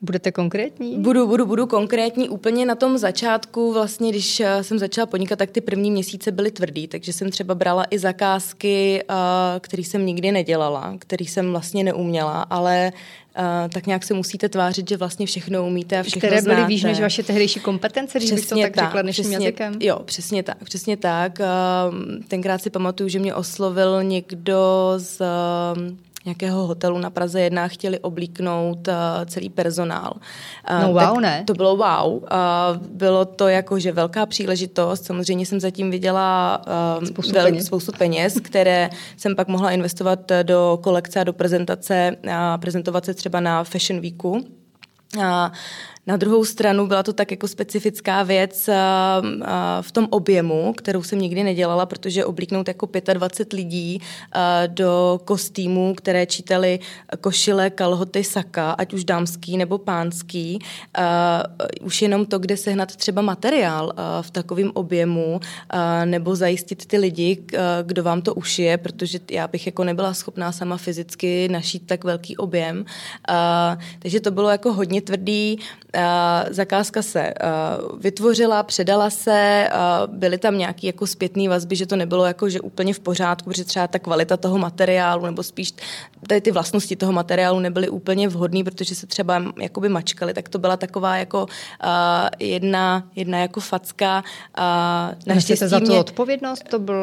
Budete 0.00 0.32
konkrétní? 0.32 0.98
Budu, 0.98 1.26
budu, 1.26 1.46
budu 1.46 1.66
konkrétní. 1.66 2.28
Úplně 2.28 2.66
na 2.66 2.74
tom 2.74 2.98
začátku, 2.98 3.72
vlastně, 3.72 4.10
když 4.10 4.40
eh, 4.40 4.64
jsem 4.64 4.78
začala 4.78 5.06
podnikat, 5.06 5.38
tak 5.38 5.50
ty 5.50 5.60
první 5.60 5.90
měsíce 5.90 6.32
byly 6.32 6.50
tvrdý, 6.50 6.88
takže 6.88 7.12
jsem 7.12 7.30
třeba 7.30 7.54
brala 7.54 7.84
i 7.90 7.98
zakázky, 7.98 9.02
eh, 9.02 9.14
které 9.60 9.82
jsem 9.82 10.06
nikdy 10.06 10.32
nedělala, 10.32 10.94
které 10.98 11.24
jsem 11.24 11.50
vlastně 11.50 11.84
neuměla, 11.84 12.42
ale 12.42 12.92
Uh, 13.38 13.70
tak 13.72 13.86
nějak 13.86 14.04
se 14.04 14.14
musíte 14.14 14.48
tvářit, 14.48 14.88
že 14.88 14.96
vlastně 14.96 15.26
všechno 15.26 15.66
umíte 15.66 15.98
a 15.98 16.02
všechno 16.02 16.18
Které 16.18 16.42
byly 16.42 16.54
znáte. 16.54 16.68
víš 16.68 16.82
než 16.82 17.00
vaše 17.00 17.22
tehdejší 17.22 17.60
kompetence, 17.60 18.18
když 18.18 18.32
bych 18.32 18.46
to 18.46 18.56
tak, 18.56 18.74
tak 18.74 18.84
řekla 18.84 19.02
dnešním 19.02 19.24
přesně, 19.24 19.46
jazykem? 19.46 19.74
Jo, 19.80 19.98
přesně 20.04 20.42
tak, 20.42 20.64
přesně 20.64 20.96
tak. 20.96 21.38
Uh, 21.40 21.94
tenkrát 22.28 22.62
si 22.62 22.70
pamatuju, 22.70 23.08
že 23.08 23.18
mě 23.18 23.34
oslovil 23.34 24.02
někdo 24.02 24.94
z 24.96 25.20
uh, 25.20 25.96
nějakého 26.26 26.66
hotelu 26.66 26.98
na 26.98 27.10
Praze 27.10 27.40
1 27.40 27.68
chtěli 27.68 27.98
oblíknout 27.98 28.88
uh, 28.88 28.94
celý 29.26 29.48
personál. 29.50 30.12
Uh, 30.70 30.82
no 30.82 30.92
wow, 30.92 31.20
ne? 31.20 31.44
To 31.46 31.54
bylo 31.54 31.76
wow. 31.76 32.12
Uh, 32.12 32.20
bylo 32.90 33.24
to 33.24 33.48
jako, 33.48 33.78
že 33.78 33.92
velká 33.92 34.26
příležitost. 34.26 35.04
Samozřejmě 35.04 35.46
jsem 35.46 35.60
zatím 35.60 35.90
viděla 35.90 36.60
uh, 36.98 37.04
spoustu, 37.04 37.32
vel, 37.32 37.44
peněz. 37.44 37.66
spoustu 37.66 37.92
peněz, 37.98 38.40
které 38.40 38.90
jsem 39.16 39.36
pak 39.36 39.48
mohla 39.48 39.70
investovat 39.70 40.32
do 40.42 40.78
kolekce 40.82 41.20
a 41.20 41.24
do 41.24 41.32
prezentace 41.32 42.16
a 42.32 42.58
prezentovat 42.58 43.04
se 43.04 43.14
třeba 43.14 43.40
na 43.40 43.64
Fashion 43.64 44.00
Weeku. 44.00 44.46
A 45.22 45.52
na 46.06 46.16
druhou 46.16 46.44
stranu 46.44 46.86
byla 46.86 47.02
to 47.02 47.12
tak 47.12 47.30
jako 47.30 47.48
specifická 47.48 48.22
věc 48.22 48.70
v 49.80 49.92
tom 49.92 50.08
objemu, 50.10 50.72
kterou 50.72 51.02
jsem 51.02 51.18
nikdy 51.18 51.44
nedělala, 51.44 51.86
protože 51.86 52.24
oblíknout 52.24 52.68
jako 52.68 52.88
25 53.12 53.56
lidí 53.56 54.00
do 54.66 55.20
kostýmů, 55.24 55.94
které 55.94 56.26
čítali 56.26 56.78
košile, 57.20 57.70
kalhoty, 57.70 58.24
saka, 58.24 58.70
ať 58.70 58.94
už 58.94 59.04
dámský 59.04 59.56
nebo 59.56 59.78
pánský, 59.78 60.58
už 61.82 62.02
jenom 62.02 62.26
to, 62.26 62.38
kde 62.38 62.56
sehnat 62.56 62.96
třeba 62.96 63.22
materiál 63.22 63.92
v 64.20 64.30
takovém 64.30 64.70
objemu, 64.74 65.40
nebo 66.04 66.36
zajistit 66.36 66.86
ty 66.86 66.98
lidi, 66.98 67.44
kdo 67.82 68.02
vám 68.02 68.22
to 68.22 68.34
ušije, 68.34 68.78
protože 68.78 69.20
já 69.30 69.48
bych 69.48 69.66
jako 69.66 69.84
nebyla 69.84 70.14
schopná 70.14 70.52
sama 70.52 70.76
fyzicky 70.76 71.48
našít 71.48 71.86
tak 71.86 72.04
velký 72.04 72.36
objem. 72.36 72.84
Takže 73.98 74.20
to 74.20 74.30
bylo 74.30 74.50
jako 74.50 74.72
hodně 74.72 75.00
tvrdý, 75.00 75.58
zakázka 76.50 77.02
se 77.02 77.34
uh, 77.90 77.98
vytvořila, 78.00 78.62
předala 78.62 79.10
se, 79.10 79.68
uh, 79.72 80.14
byly 80.14 80.38
tam 80.38 80.58
nějaké 80.58 80.86
jako 80.86 81.06
zpětné 81.06 81.48
vazby, 81.48 81.76
že 81.76 81.86
to 81.86 81.96
nebylo 81.96 82.24
jako, 82.24 82.48
že 82.48 82.60
úplně 82.60 82.94
v 82.94 83.00
pořádku, 83.00 83.50
protože 83.50 83.64
třeba 83.64 83.86
ta 83.86 83.98
kvalita 83.98 84.36
toho 84.36 84.58
materiálu, 84.58 85.26
nebo 85.26 85.42
spíš 85.42 85.72
tady 86.28 86.40
ty 86.40 86.50
vlastnosti 86.50 86.96
toho 86.96 87.12
materiálu 87.12 87.60
nebyly 87.60 87.88
úplně 87.88 88.28
vhodné, 88.28 88.64
protože 88.64 88.94
se 88.94 89.06
třeba 89.06 89.42
jakoby 89.60 89.88
mačkaly, 89.88 90.34
tak 90.34 90.48
to 90.48 90.58
byla 90.58 90.76
taková 90.76 91.16
jako 91.16 91.46
jedna, 92.38 93.04
jedna 93.16 93.38
jako 93.38 93.60
facka. 93.60 94.24
Naštěstí 95.26 95.66
za 95.66 95.80
tu 95.80 95.86
mě... 95.86 95.98
odpovědnost? 95.98 96.64
To 96.70 96.78
byl 96.78 96.96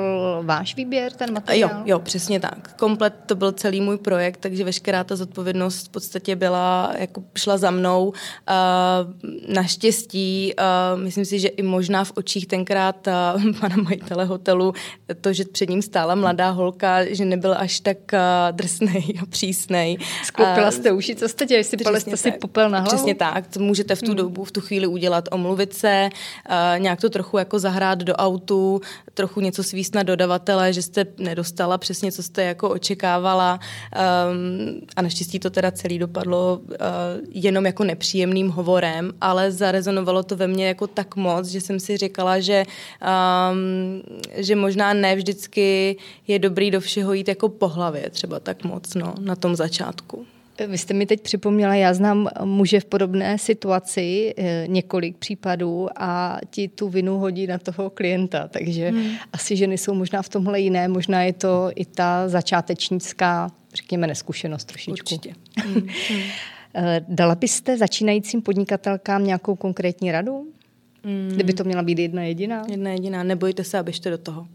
váš 0.44 0.76
výběr, 0.76 1.12
ten 1.12 1.34
materiál? 1.34 1.70
Jo, 1.70 1.82
jo, 1.86 2.00
přesně 2.00 2.40
tak. 2.40 2.76
Komplet 2.76 3.14
to 3.26 3.36
byl 3.36 3.52
celý 3.52 3.82
můj 3.82 3.98
projekt, 3.98 4.38
takže 4.38 4.64
veškerá 4.64 5.04
ta 5.04 5.16
zodpovědnost 5.16 5.88
v 5.88 5.90
podstatě 5.90 6.36
byla, 6.36 6.94
jako 6.98 7.24
šla 7.38 7.58
za 7.58 7.72
mnou. 7.72 8.08
Uh, 8.08 8.14
naštěstí, 9.48 10.54
uh, 10.96 11.02
myslím 11.02 11.26
si, 11.26 11.40
že 11.40 11.48
i 11.48 11.62
možná 11.62 12.04
v 12.04 12.12
očích 12.16 12.48
tenkrát 12.48 13.08
uh, 13.08 13.52
pana 13.60 13.76
majitele 13.76 14.26
hotelu, 14.26 14.74
to, 15.22 15.34
že 15.34 15.46
před 15.46 15.70
ním 15.70 15.82
stála 15.82 16.16
mladá 16.16 16.50
holka, 16.50 17.06
že 17.06 17.26
nebyl 17.26 17.56
až 17.58 17.80
tak 17.80 17.98
uh, 18.14 18.20
drsnej 18.52 19.04
a 19.22 19.26
přísnej. 19.26 19.98
Sklopila 20.24 20.72
jste 20.72 20.92
uši, 20.92 21.16
co 21.16 21.30
jste 21.30 21.46
dělali? 21.46 21.64
Sypali 21.64 22.02
jste 22.02 22.18
si 22.18 22.32
popel 22.32 22.70
na 22.70 22.80
hlavu? 22.80 22.96
Přesně 22.96 23.16
tak, 23.16 23.48
to 23.48 23.60
můžete 23.60 23.96
v 23.96 24.00
tu 24.00 24.08
hmm. 24.08 24.16
dobu, 24.16 24.44
v 24.44 24.52
tu 24.52 24.62
chvíli 24.62 24.88
udělat, 24.88 25.30
omluvit 25.32 25.74
se, 25.74 26.10
uh, 26.50 26.80
nějak 26.80 27.02
to 27.02 27.10
trochu 27.10 27.38
jako 27.38 27.60
zahrát 27.60 28.00
do 28.00 28.14
autu, 28.14 28.82
trochu 29.14 29.40
něco 29.40 29.64
svíst 29.64 29.96
na 29.96 30.04
dodavatele, 30.04 30.74
že 30.74 30.82
jste 30.82 31.06
nedostala 31.18 31.78
přesně, 31.78 32.12
co 32.12 32.24
jste 32.24 32.44
jako 32.44 32.70
očekávala 32.70 33.60
um, 34.30 34.82
a 34.96 35.02
naštěstí 35.02 35.40
to 35.40 35.50
teda 35.50 35.72
celý 35.72 36.00
dopadlo 36.00 36.62
uh, 36.64 36.76
jenom 37.30 37.66
jako 37.66 37.84
nepříjemným 37.84 38.50
hovorem, 38.50 38.73
ale 39.22 39.52
zarezonovalo 39.52 40.24
to 40.24 40.36
ve 40.36 40.48
mně 40.48 40.68
jako 40.68 40.88
tak 40.88 41.16
moc, 41.16 41.48
že 41.48 41.62
jsem 41.62 41.80
si 41.80 41.98
říkala, 41.98 42.40
že, 42.40 42.64
um, 43.52 44.02
že 44.36 44.56
možná 44.56 44.94
ne 44.94 45.16
vždycky 45.16 45.98
je 46.28 46.40
dobrý 46.40 46.72
do 46.72 46.82
všeho 46.82 47.14
jít 47.14 47.28
jako 47.28 47.50
po 47.50 47.68
hlavě 47.68 48.10
třeba 48.10 48.40
tak 48.40 48.64
moc 48.64 48.94
no, 48.94 49.14
na 49.20 49.36
tom 49.36 49.56
začátku. 49.56 50.26
Vy 50.68 50.78
jste 50.78 50.94
mi 50.94 51.06
teď 51.06 51.22
připomněla, 51.22 51.76
já 51.76 51.94
znám 51.94 52.30
muže 52.44 52.80
v 52.80 52.86
podobné 52.86 53.38
situaci, 53.38 54.34
eh, 54.38 54.66
několik 54.68 55.18
případů 55.18 55.88
a 55.96 56.40
ti 56.50 56.68
tu 56.68 56.90
vinu 56.90 57.18
hodí 57.18 57.48
na 57.48 57.58
toho 57.58 57.90
klienta, 57.90 58.48
takže 58.48 58.90
hmm. 58.90 59.12
asi 59.34 59.56
ženy 59.56 59.78
jsou 59.78 59.94
možná 59.94 60.22
v 60.22 60.30
tomhle 60.30 60.60
jiné, 60.60 60.88
možná 60.88 61.24
je 61.24 61.34
to 61.34 61.72
i 61.76 61.86
ta 61.86 62.30
začátečnická, 62.30 63.52
řekněme, 63.76 64.08
neskušenost 64.08 64.66
trošičku. 64.66 64.92
Určitě. 64.92 65.34
Hmm. 65.66 65.88
Eh, 66.76 67.06
dala 67.08 67.36
byste 67.36 67.78
začínajícím 67.78 68.42
podnikatelkám 68.42 69.24
nějakou 69.24 69.56
konkrétní 69.56 70.12
radu? 70.12 70.48
Hmm. 71.04 71.30
Kdyby 71.34 71.54
to 71.54 71.64
měla 71.64 71.84
být 71.84 72.00
jedna 72.00 72.24
jediná? 72.24 72.64
Jedna 72.72 72.92
jediná, 72.92 73.24
nebojte 73.24 73.64
se 73.64 73.80
a 73.80 73.84
běžte 73.84 74.10
do 74.10 74.18
toho 74.18 74.48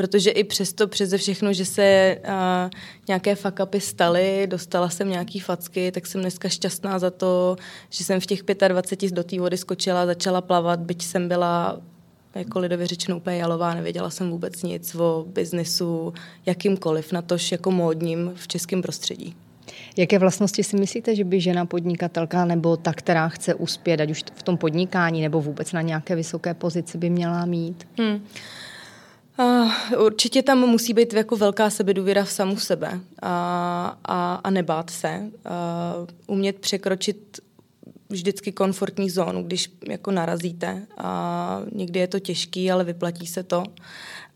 protože 0.00 0.30
i 0.30 0.44
přesto, 0.44 0.88
přeze 0.88 1.18
všechno, 1.18 1.52
že 1.52 1.64
se 1.64 2.16
uh, 2.24 2.70
nějaké 3.08 3.34
fakapy 3.34 3.80
staly, 3.80 4.46
dostala 4.46 4.88
jsem 4.88 5.08
nějaký 5.08 5.40
facky, 5.40 5.92
tak 5.92 6.06
jsem 6.06 6.20
dneska 6.20 6.48
šťastná 6.48 6.98
za 6.98 7.10
to, 7.10 7.56
že 7.90 8.04
jsem 8.04 8.20
v 8.20 8.26
těch 8.26 8.42
25 8.68 9.12
do 9.12 9.24
té 9.24 9.40
vody 9.40 9.56
skočila, 9.56 10.06
začala 10.06 10.40
plavat, 10.40 10.80
byť 10.80 11.04
jsem 11.04 11.28
byla 11.28 11.80
jako 12.34 12.58
lidově 12.58 12.86
řečeno 12.86 13.16
úplně 13.16 13.36
jalová, 13.36 13.74
nevěděla 13.74 14.10
jsem 14.10 14.30
vůbec 14.30 14.62
nic 14.62 14.94
o 14.94 15.26
biznesu, 15.28 16.12
jakýmkoliv, 16.46 17.12
na 17.12 17.22
tož 17.22 17.52
jako 17.52 17.70
módním 17.70 18.32
v 18.34 18.48
českém 18.48 18.82
prostředí. 18.82 19.36
Jaké 20.00 20.18
vlastnosti 20.18 20.64
si 20.64 20.76
myslíte, 20.76 21.16
že 21.16 21.24
by 21.24 21.40
žena 21.40 21.66
podnikatelka 21.66 22.44
nebo 22.44 22.76
ta, 22.76 22.92
která 22.92 23.28
chce 23.28 23.54
uspět, 23.54 24.00
ať 24.00 24.10
už 24.10 24.24
v 24.34 24.42
tom 24.42 24.56
podnikání 24.56 25.22
nebo 25.22 25.40
vůbec 25.40 25.72
na 25.72 25.82
nějaké 25.82 26.16
vysoké 26.16 26.54
pozici 26.54 26.98
by 26.98 27.10
měla 27.10 27.44
mít? 27.44 27.88
Hmm. 27.98 28.26
Uh, 29.38 29.72
určitě 30.04 30.42
tam 30.42 30.58
musí 30.58 30.94
být 30.94 31.12
jako 31.12 31.36
velká 31.36 31.70
sebedůvěra 31.70 32.24
v 32.24 32.30
samu 32.30 32.56
sebe 32.56 33.00
a, 33.22 33.98
a, 34.04 34.34
a 34.34 34.50
nebát 34.50 34.90
se. 34.90 35.20
Uh, 35.20 36.06
umět 36.26 36.58
překročit 36.58 37.40
vždycky 38.10 38.52
komfortní 38.52 39.10
zónu, 39.10 39.42
když 39.42 39.70
jako 39.88 40.10
narazíte. 40.10 40.86
A 40.98 41.60
někdy 41.72 42.00
je 42.00 42.06
to 42.06 42.18
těžký, 42.18 42.70
ale 42.70 42.84
vyplatí 42.84 43.26
se 43.26 43.42
to. 43.42 43.64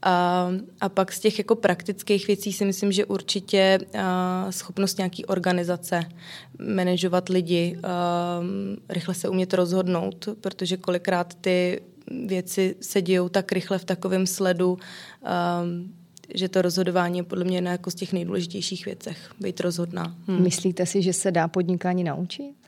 A, 0.06 0.48
a 0.80 0.88
pak 0.88 1.12
z 1.12 1.20
těch 1.20 1.38
jako 1.38 1.54
praktických 1.54 2.26
věcí 2.26 2.52
si 2.52 2.64
myslím, 2.64 2.92
že 2.92 3.04
určitě 3.04 3.78
a, 3.98 4.46
schopnost 4.50 4.98
nějaký 4.98 5.26
organizace, 5.26 6.00
manažovat 6.74 7.28
lidi, 7.28 7.78
a, 7.82 8.40
rychle 8.88 9.14
se 9.14 9.28
umět 9.28 9.54
rozhodnout, 9.54 10.28
protože 10.40 10.76
kolikrát 10.76 11.34
ty 11.34 11.80
věci 12.26 12.76
se 12.80 13.02
dějou 13.02 13.28
tak 13.28 13.52
rychle 13.52 13.78
v 13.78 13.84
takovém 13.84 14.26
sledu, 14.26 14.72
um, 14.72 15.94
že 16.34 16.48
to 16.48 16.62
rozhodování 16.62 17.18
je 17.18 17.22
podle 17.22 17.44
mě 17.44 17.56
jedna 17.56 17.70
jako 17.70 17.90
z 17.90 17.94
těch 17.94 18.12
nejdůležitějších 18.12 18.84
věcech, 18.84 19.30
být 19.40 19.60
rozhodná. 19.60 20.14
Hmm. 20.26 20.42
Myslíte 20.42 20.86
si, 20.86 21.02
že 21.02 21.12
se 21.12 21.30
dá 21.30 21.48
podnikání 21.48 22.04
naučit? 22.04 22.63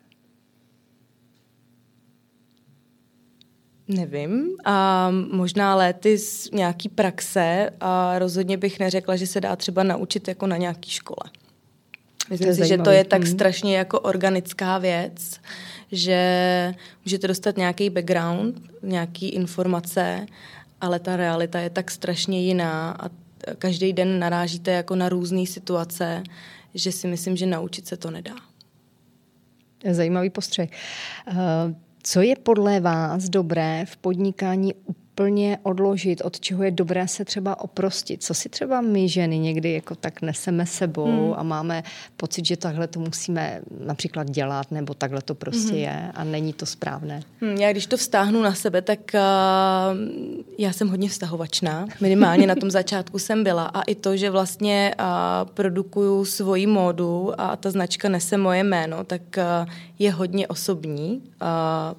Nevím. 3.89 4.57
A 4.65 5.09
možná 5.33 5.75
léty 5.75 6.19
z 6.19 6.51
nějaký 6.51 6.89
praxe 6.89 7.71
a 7.81 8.19
rozhodně 8.19 8.57
bych 8.57 8.79
neřekla, 8.79 9.17
že 9.17 9.27
se 9.27 9.41
dá 9.41 9.57
třeba 9.57 9.83
naučit 9.83 10.29
jako 10.29 10.47
na 10.47 10.57
nějaký 10.57 10.91
škole. 10.91 11.31
Myslím 12.31 12.55
si, 12.55 12.67
že 12.67 12.79
to 12.79 12.91
je 12.91 13.05
tak 13.05 13.23
hmm. 13.23 13.33
strašně 13.33 13.77
jako 13.77 14.01
organická 14.01 14.79
věc, 14.79 15.41
že 15.93 16.75
můžete 17.05 17.29
dostat 17.29 17.57
nějaký 17.57 17.91
background, 17.91 18.63
nějaký 18.83 19.29
informace, 19.29 20.27
ale 20.81 20.99
ta 20.99 21.17
realita 21.17 21.61
je 21.61 21.71
tak 21.71 21.91
strašně 21.91 22.43
jiná 22.43 22.91
a 22.91 23.09
každý 23.59 23.93
den 23.93 24.19
narážíte 24.19 24.71
jako 24.71 24.97
na 24.97 25.09
různé 25.09 25.47
situace, 25.47 26.23
že 26.75 26.93
si 26.93 27.09
myslím, 27.09 27.37
že 27.37 27.47
naučit 27.47 27.87
se 27.87 27.97
to 27.97 28.11
nedá. 28.11 28.35
Zajímavý 29.91 30.31
postřeh. 30.31 30.71
Eh, 31.29 31.35
co 32.07 32.21
je 32.21 32.37
podle 32.37 32.81
vás 32.81 33.29
dobré 33.29 33.85
v 33.89 33.97
podnikání 33.97 34.75
úplně 35.17 35.59
odložit, 35.63 36.21
od 36.25 36.41
čeho 36.41 36.63
je 36.63 36.71
dobré 36.71 37.09
se 37.09 37.25
třeba 37.25 37.61
oprostit. 37.61 38.23
Co 38.23 38.35
si 38.35 38.49
třeba 38.49 38.81
my 38.81 39.09
ženy 39.09 39.39
někdy 39.39 39.73
jako 39.73 39.95
tak 39.95 40.23
neseme 40.23 40.67
sebou 40.67 41.05
hmm. 41.05 41.35
a 41.37 41.43
máme 41.43 41.83
pocit, 42.17 42.47
že 42.47 42.57
takhle 42.57 42.87
to 42.87 43.01
musíme 43.01 43.61
například 43.85 44.31
dělat, 44.31 44.71
nebo 44.71 44.95
takhle 44.95 45.23
to 45.23 45.35
prostě 45.35 45.73
hmm. 45.73 45.79
je 45.79 46.13
a 46.15 46.25
není 46.25 46.53
to 46.53 46.67
správné. 46.67 47.23
Hmm, 47.41 47.57
já 47.57 47.73
když 47.73 47.87
to 47.87 47.97
vztáhnu 47.97 48.43
na 48.43 48.55
sebe, 48.55 48.83
tak 48.83 48.99
uh, 49.15 49.21
já 50.59 50.73
jsem 50.73 50.89
hodně 50.89 51.09
vztahovačná. 51.09 51.87
Minimálně 52.01 52.47
na 52.47 52.55
tom 52.55 52.71
začátku 52.81 53.19
jsem 53.19 53.45
byla 53.45 53.65
a 53.65 53.83
i 53.83 53.95
to, 53.95 54.17
že 54.17 54.31
vlastně 54.31 54.95
uh, 55.01 55.07
produkuju 55.49 56.25
svoji 56.25 56.67
módu 56.67 57.33
a 57.41 57.57
ta 57.57 57.71
značka 57.71 58.09
nese 58.09 58.37
moje 58.37 58.65
jméno, 58.65 59.05
tak 59.05 59.23
uh, 59.39 59.73
je 59.99 60.13
hodně 60.13 60.49
osobní. 60.49 61.23
Uh, 61.43 61.49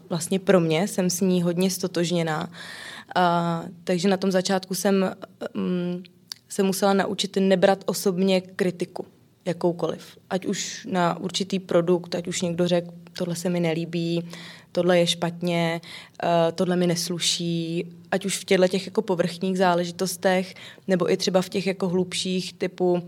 vlastně 0.10 0.40
pro 0.40 0.60
mě 0.60 0.88
jsem 0.88 1.10
s 1.10 1.22
ní 1.22 1.42
hodně 1.42 1.70
stotožněná. 1.70 2.50
A, 3.16 3.64
takže 3.84 4.08
na 4.08 4.18
tom 4.18 4.32
začátku 4.32 4.76
jsem 4.76 5.16
um, 5.56 6.04
se 6.50 6.64
musela 6.64 6.94
naučit 6.94 7.38
nebrat 7.40 7.84
osobně 7.86 8.42
kritiku, 8.42 9.06
jakoukoliv. 9.46 10.18
Ať 10.30 10.46
už 10.46 10.88
na 10.92 11.18
určitý 11.20 11.60
produkt, 11.60 12.16
ať 12.16 12.28
už 12.28 12.42
někdo 12.42 12.68
řekl, 12.68 12.92
tohle 13.18 13.36
se 13.36 13.50
mi 13.50 13.60
nelíbí, 13.60 14.30
tohle 14.72 15.00
je 15.00 15.08
špatně, 15.08 15.82
tohle 16.56 16.76
mi 16.76 16.88
nesluší, 16.88 17.86
ať 18.12 18.26
už 18.26 18.38
v 18.38 18.46
těchto 18.46 18.68
těch 18.68 18.86
jako 18.86 19.02
povrchních 19.02 19.58
záležitostech, 19.58 20.56
nebo 20.88 21.12
i 21.12 21.18
třeba 21.18 21.42
v 21.42 21.50
těch 21.50 21.68
jako 21.68 21.90
hlubších 21.90 22.54
typu 22.54 22.92
uh, 22.94 23.00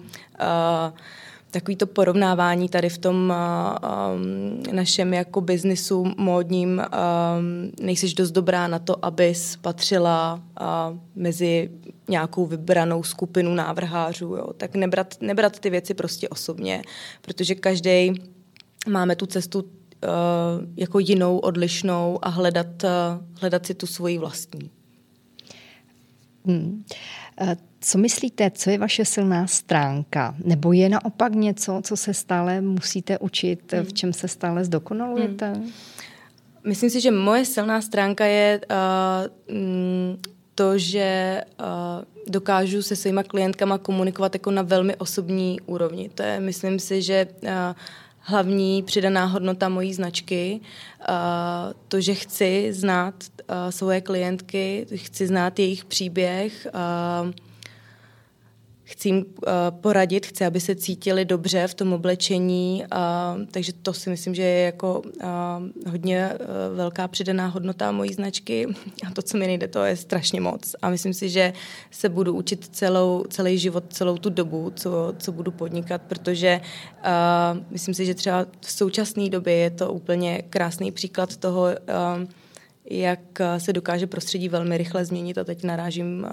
takový 1.51 1.75
to 1.75 1.87
porovnávání 1.87 2.69
tady 2.69 2.89
v 2.89 2.97
tom 2.97 3.33
um, 3.33 4.63
našem 4.75 5.13
jako 5.13 5.41
biznisu 5.41 6.05
módním, 6.17 6.81
um, 6.81 7.71
nejsiš 7.81 8.13
dost 8.13 8.31
dobrá 8.31 8.67
na 8.67 8.79
to, 8.79 9.05
abys 9.05 9.55
patřila 9.55 10.41
uh, 10.61 10.97
mezi 11.15 11.69
nějakou 12.07 12.45
vybranou 12.45 13.03
skupinu 13.03 13.53
návrhářů, 13.55 14.25
jo. 14.25 14.53
tak 14.57 14.75
nebrat, 14.75 15.15
nebrat 15.21 15.59
ty 15.59 15.69
věci 15.69 15.93
prostě 15.93 16.29
osobně, 16.29 16.81
protože 17.21 17.55
každý 17.55 18.13
máme 18.87 19.15
tu 19.15 19.25
cestu 19.25 19.59
uh, 19.59 19.69
jako 20.77 20.99
jinou, 20.99 21.37
odlišnou 21.37 22.19
a 22.21 22.29
hledat, 22.29 22.83
uh, 22.83 22.89
hledat 23.39 23.65
si 23.65 23.73
tu 23.73 23.87
svoji 23.87 24.17
vlastní. 24.17 24.71
Hmm. 26.45 26.83
Co 27.81 27.97
myslíte, 27.97 28.51
co 28.51 28.69
je 28.69 28.77
vaše 28.77 29.05
silná 29.05 29.47
stránka? 29.47 30.35
Nebo 30.43 30.73
je 30.73 30.89
naopak 30.89 31.35
něco, 31.35 31.81
co 31.83 31.97
se 31.97 32.13
stále 32.13 32.61
musíte 32.61 33.19
učit, 33.19 33.73
hmm. 33.73 33.85
v 33.85 33.93
čem 33.93 34.13
se 34.13 34.27
stále 34.27 34.65
zdokonalujete? 34.65 35.53
Hmm. 35.53 35.71
Myslím 36.67 36.89
si, 36.89 37.01
že 37.01 37.11
moje 37.11 37.45
silná 37.45 37.81
stránka 37.81 38.25
je 38.25 38.61
uh, 38.71 39.55
to, 40.55 40.77
že 40.77 41.41
uh, 41.59 42.03
dokážu 42.27 42.81
se 42.81 42.95
svýma 42.95 43.23
klientkama 43.23 43.77
komunikovat 43.77 44.35
jako 44.35 44.51
na 44.51 44.61
velmi 44.61 44.95
osobní 44.95 45.59
úrovni. 45.65 46.09
To 46.09 46.23
je, 46.23 46.39
myslím 46.39 46.79
si, 46.79 47.01
že 47.01 47.27
uh, 47.43 47.49
hlavní 48.29 48.83
přidaná 48.83 49.25
hodnota 49.25 49.69
mojí 49.69 49.93
značky. 49.93 50.59
To, 51.87 52.01
že 52.01 52.13
chci 52.13 52.67
znát 52.73 53.13
svoje 53.69 54.01
klientky, 54.01 54.85
chci 54.95 55.27
znát 55.27 55.59
jejich 55.59 55.85
příběh, 55.85 56.67
chci 58.89 59.09
jim 59.09 59.17
uh, 59.17 59.23
poradit, 59.81 60.25
chci, 60.25 60.45
aby 60.45 60.59
se 60.59 60.75
cítili 60.75 61.25
dobře 61.25 61.67
v 61.67 61.73
tom 61.73 61.93
oblečení, 61.93 62.85
takže 63.51 63.73
to 63.73 63.93
si 63.93 64.09
myslím, 64.09 64.35
že 64.35 64.41
je 64.41 64.65
jako 64.65 65.01
uh, 65.23 65.91
hodně 65.91 66.29
uh, 66.33 66.77
velká 66.77 67.07
přidaná 67.07 67.47
hodnota 67.47 67.91
mojí 67.91 68.13
značky 68.13 68.67
a 69.07 69.11
to, 69.11 69.21
co 69.21 69.37
mi 69.37 69.47
nejde, 69.47 69.67
to 69.67 69.83
je 69.83 69.95
strašně 69.95 70.41
moc 70.41 70.75
a 70.81 70.89
myslím 70.89 71.13
si, 71.13 71.29
že 71.29 71.53
se 71.91 72.09
budu 72.09 72.33
učit 72.33 72.67
celou, 72.71 73.23
celý 73.29 73.57
život, 73.57 73.83
celou 73.89 74.17
tu 74.17 74.29
dobu, 74.29 74.71
co, 74.75 75.13
co 75.17 75.31
budu 75.31 75.51
podnikat, 75.51 76.01
protože 76.01 76.61
myslím 77.69 77.93
si, 77.93 78.05
že 78.05 78.15
třeba 78.15 78.45
v 78.61 78.71
současné 78.71 79.29
době 79.29 79.53
je 79.53 79.69
to 79.69 79.93
úplně 79.93 80.41
krásný 80.49 80.91
příklad 80.91 81.37
toho, 81.37 81.67
jak 82.85 83.19
se 83.57 83.73
dokáže 83.73 84.07
prostředí 84.07 84.49
velmi 84.49 84.77
rychle 84.77 85.05
změnit 85.05 85.37
a 85.37 85.43
teď 85.43 85.63
narážím 85.63 86.27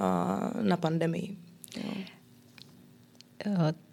na 0.63 0.77
pandemii. 0.77 1.37
Jo. 1.77 2.16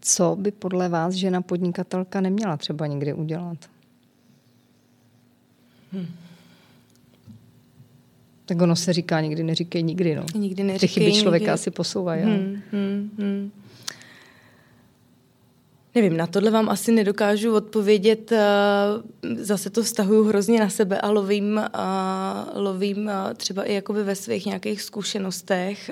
Co 0.02 0.36
by 0.40 0.52
podle 0.52 0.90
vás 0.90 1.14
žena 1.14 1.42
podnikatelka 1.42 2.22
neměla 2.22 2.58
třeba 2.58 2.88
někdy 2.88 3.14
udělat? 3.14 3.58
Hmm. 5.92 6.08
Tak 8.46 8.62
ono 8.62 8.76
se 8.76 8.94
říká, 8.94 9.22
nikdy 9.22 9.44
neříkej 9.44 9.84
nikdy. 9.84 10.16
No. 10.16 10.26
Nikdy 10.36 10.64
neříkej 10.64 10.90
Ty 10.90 11.12
chyby 11.12 11.22
člověka 11.22 11.44
nikdy. 11.44 11.52
asi 11.52 11.72
posouvají. 11.72 12.24
Hmm, 12.24 12.62
hmm, 12.72 13.12
hmm. 13.18 13.52
Nevím, 15.96 16.18
na 16.18 16.28
tohle 16.28 16.52
vám 16.52 16.70
asi 16.70 16.92
nedokážu 16.92 17.56
odpovědět. 17.56 18.32
Eh, 18.32 18.40
zase 19.36 19.70
to 19.70 19.84
vztahuju 19.84 20.24
hrozně 20.24 20.60
na 20.60 20.70
sebe 20.70 21.02
a 21.02 21.10
lovím, 21.10 21.62
a 21.74 22.50
eh, 22.56 22.60
lovím 22.60 23.10
eh, 23.10 23.34
třeba 23.34 23.64
i 23.64 23.74
jakoby 23.74 24.04
ve 24.04 24.16
svých 24.16 24.46
nějakých 24.46 24.82
zkušenostech. 24.82 25.92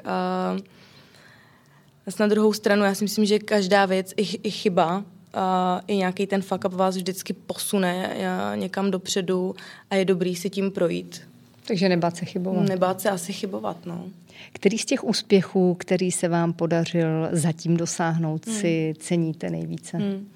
A 2.19 2.23
na 2.23 2.27
druhou 2.27 2.53
stranu, 2.53 2.83
já 2.83 2.95
si 2.95 3.03
myslím, 3.03 3.25
že 3.25 3.39
každá 3.39 3.85
věc, 3.85 4.13
i, 4.17 4.21
i 4.21 4.51
chyba, 4.51 5.03
a 5.33 5.81
i 5.87 5.95
nějaký 5.95 6.27
ten 6.27 6.41
fuck 6.41 6.65
up 6.65 6.73
vás 6.73 6.95
vždycky 6.95 7.33
posune 7.33 8.15
někam 8.55 8.91
dopředu 8.91 9.55
a 9.89 9.95
je 9.95 10.05
dobrý 10.05 10.35
si 10.35 10.49
tím 10.49 10.71
projít. 10.71 11.21
Takže 11.67 11.89
nebát 11.89 12.17
se 12.17 12.25
chybovat. 12.25 12.69
Nebát 12.69 13.01
se 13.01 13.09
asi 13.09 13.33
chybovat, 13.33 13.85
no. 13.85 14.05
Který 14.53 14.77
z 14.77 14.85
těch 14.85 15.03
úspěchů, 15.03 15.75
který 15.79 16.11
se 16.11 16.27
vám 16.27 16.53
podařil 16.53 17.29
zatím 17.31 17.77
dosáhnout, 17.77 18.47
hmm. 18.47 18.55
si 18.55 18.93
ceníte 18.99 19.49
nejvíce? 19.49 19.97
Hmm. 19.97 20.27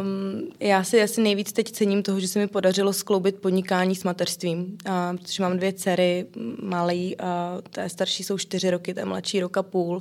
Um, 0.00 0.50
já 0.60 0.84
si 0.84 1.02
asi 1.02 1.22
nejvíc 1.22 1.52
teď 1.52 1.70
cením 1.70 2.02
toho, 2.02 2.20
že 2.20 2.28
se 2.28 2.38
mi 2.38 2.46
podařilo 2.46 2.92
skloubit 2.92 3.36
podnikání 3.36 3.96
s 3.96 4.04
mateřstvím, 4.04 4.58
uh, 4.58 5.18
protože 5.18 5.42
mám 5.42 5.56
dvě 5.56 5.72
dcery, 5.72 6.26
malý, 6.62 7.16
uh, 7.16 7.26
té 7.70 7.88
starší 7.88 8.24
jsou 8.24 8.38
čtyři 8.38 8.70
roky, 8.70 8.94
té 8.94 9.04
mladší 9.04 9.40
roka 9.40 9.62
půl 9.62 10.00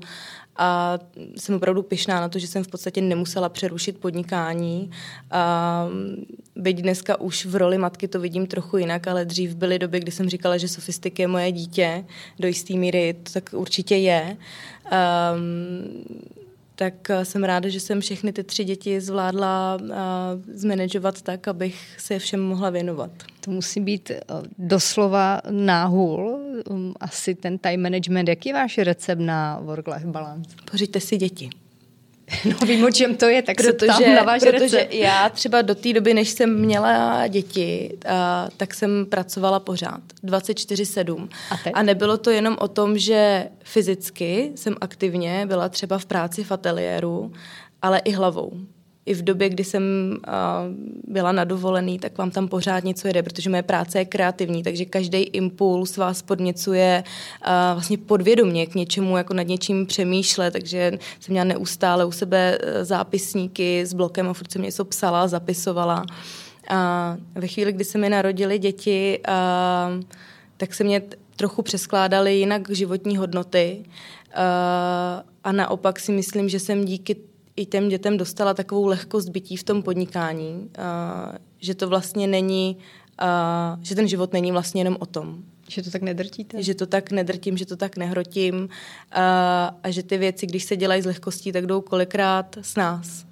a 0.58 1.00
jsem 1.38 1.55
opravdu 1.55 1.84
pyšná 1.84 2.22
na 2.22 2.29
to, 2.29 2.39
že 2.39 2.48
jsem 2.48 2.63
v 2.63 2.67
podstatě 2.67 3.01
nemusela 3.01 3.50
přerušit 3.50 3.98
podnikání. 3.98 4.91
A 5.31 5.88
byť 6.55 6.81
dneska 6.81 7.22
už 7.22 7.46
v 7.46 7.55
roli 7.55 7.77
matky 7.77 8.08
to 8.08 8.20
vidím 8.20 8.48
trochu 8.48 8.77
jinak, 8.77 9.08
ale 9.08 9.25
dřív 9.25 9.55
byly 9.55 9.79
doby, 9.79 10.00
kdy 10.00 10.12
jsem 10.12 10.29
říkala, 10.29 10.58
že 10.58 10.67
sofistik 10.67 11.20
je 11.20 11.27
moje 11.27 11.51
dítě 11.51 12.05
do 12.39 12.48
jisté 12.48 12.74
míry, 12.74 13.15
to 13.24 13.31
tak 13.31 13.50
určitě 13.53 13.96
je. 13.96 14.38
Um, 14.91 16.41
tak 16.81 17.09
eh, 17.09 17.25
jsem 17.25 17.43
ráda, 17.43 17.69
že 17.69 17.79
jsem 17.79 18.01
všechny 18.01 18.33
ty 18.33 18.43
tři 18.43 18.63
děti 18.63 19.01
zvládla 19.01 19.77
uh, 19.81 19.89
zmanagovat 20.53 21.21
tak, 21.21 21.47
abych 21.47 21.95
se 21.97 22.19
všem 22.19 22.41
mohla 22.41 22.69
věnovat. 22.69 23.11
To 23.39 23.51
musí 23.51 23.79
být 23.79 24.11
eh, 24.11 24.21
doslova 24.57 25.41
náhul, 25.50 26.39
um, 26.69 26.93
asi 27.00 27.35
ten 27.35 27.57
time 27.57 27.81
management. 27.81 28.27
Jaký 28.27 28.50
je 28.50 28.53
váš 28.53 28.77
recept 28.77 29.19
na 29.19 29.59
work-life 29.61 30.07
balance? 30.07 30.55
Pořiďte 30.71 31.00
si 31.00 31.17
děti. 31.17 31.50
No 32.45 32.67
vím, 32.67 32.85
o 32.85 32.91
čem 32.91 33.15
to 33.15 33.25
je, 33.25 33.41
tak 33.41 33.57
protože, 33.57 33.71
se 33.71 33.73
ptám 33.73 34.15
na 34.15 34.23
váš 34.23 34.41
Protože 34.41 34.59
recept. 34.77 34.93
já 34.93 35.29
třeba 35.29 35.61
do 35.61 35.75
té 35.75 35.93
doby, 35.93 36.13
než 36.13 36.29
jsem 36.29 36.59
měla 36.59 37.27
děti, 37.27 37.97
uh, 38.05 38.11
tak 38.57 38.73
jsem 38.73 39.05
pracovala 39.05 39.59
pořád, 39.59 40.01
24-7. 40.23 41.29
A, 41.51 41.55
a 41.73 41.83
nebylo 41.83 42.17
to 42.17 42.29
jenom 42.29 42.57
o 42.59 42.67
tom, 42.67 42.97
že 42.97 43.47
fyzicky 43.63 44.51
jsem 44.55 44.75
aktivně 44.81 45.45
byla 45.45 45.69
třeba 45.69 45.97
v 45.97 46.05
práci 46.05 46.43
v 46.43 46.51
ateliéru, 46.51 47.31
ale 47.81 48.00
i 48.00 48.11
hlavou 48.11 48.51
i 49.05 49.13
v 49.13 49.22
době, 49.22 49.50
kdy 49.50 49.63
jsem 49.63 49.84
uh, 50.13 50.34
byla 51.13 51.31
na 51.31 51.43
dovolený, 51.43 52.00
tak 52.00 52.17
vám 52.17 52.31
tam 52.31 52.48
pořád 52.48 52.84
něco 52.84 53.08
jede, 53.08 53.24
protože 53.24 53.50
moje 53.50 53.63
práce 53.63 54.00
je 54.00 54.05
kreativní, 54.05 54.63
takže 54.63 54.86
každý 54.86 55.17
impuls 55.17 55.98
vás 55.98 56.22
podněcuje 56.22 57.03
uh, 57.05 57.48
vlastně 57.74 57.98
podvědomě 57.98 58.65
k 58.65 58.75
něčemu, 58.75 59.17
jako 59.17 59.34
nad 59.34 59.48
něčím 59.48 59.86
přemýšlet, 59.86 60.51
takže 60.51 60.91
jsem 61.20 61.34
měla 61.34 61.43
neustále 61.43 62.05
u 62.05 62.12
sebe 62.12 62.58
zápisníky 62.81 63.86
s 63.86 63.93
blokem 63.93 64.29
a 64.29 64.34
furt 64.34 64.51
jsem 64.51 64.62
něco 64.62 64.86
psala, 64.86 65.27
zapisovala. 65.27 66.05
A 66.70 67.17
ve 67.36 67.48
chvíli, 67.48 67.74
kdy 67.74 67.84
se 67.84 67.98
mi 67.98 68.10
narodily 68.10 68.60
děti, 68.60 69.20
uh, 69.27 70.03
tak 70.58 70.74
se 70.74 70.84
mě 70.84 71.01
trochu 71.36 71.62
přeskládaly 71.62 72.36
jinak 72.36 72.70
životní 72.70 73.17
hodnoty 73.17 73.84
a 75.43 75.51
naopak 75.51 76.00
si 76.00 76.12
myslím, 76.12 76.50
že 76.50 76.60
jsem 76.60 76.86
díky 76.86 77.15
i 77.62 77.65
těm 77.65 77.89
dětem 77.89 78.17
dostala 78.17 78.54
takovou 78.54 78.86
lehkost 78.88 79.30
bytí 79.30 79.58
v 79.58 79.63
tom 79.63 79.84
podnikání, 79.84 80.54
uh, 80.54 81.36
že 81.60 81.76
to 81.76 81.89
vlastně 81.89 82.28
není, 82.28 82.78
uh, 83.21 83.84
že 83.84 83.95
ten 83.95 84.08
život 84.08 84.34
není 84.34 84.52
vlastně 84.52 84.82
jenom 84.82 84.97
o 85.00 85.06
tom. 85.06 85.43
Že 85.67 85.84
to 85.84 85.91
tak 85.91 86.02
nedrtíte? 86.02 86.63
Že 86.63 86.76
to 86.76 86.86
tak 86.86 87.12
nedrtím, 87.12 87.58
že 87.58 87.65
to 87.65 87.78
tak 87.78 87.97
nehrotím 87.97 88.56
uh, 88.56 88.69
a 89.84 89.89
že 89.89 90.04
ty 90.04 90.17
věci, 90.17 90.47
když 90.47 90.63
se 90.63 90.76
dělají 90.76 91.02
s 91.02 91.06
lehkostí, 91.06 91.52
tak 91.52 91.65
jdou 91.65 91.82
kolikrát 91.82 92.58
s 92.62 92.76
nás. 92.76 93.31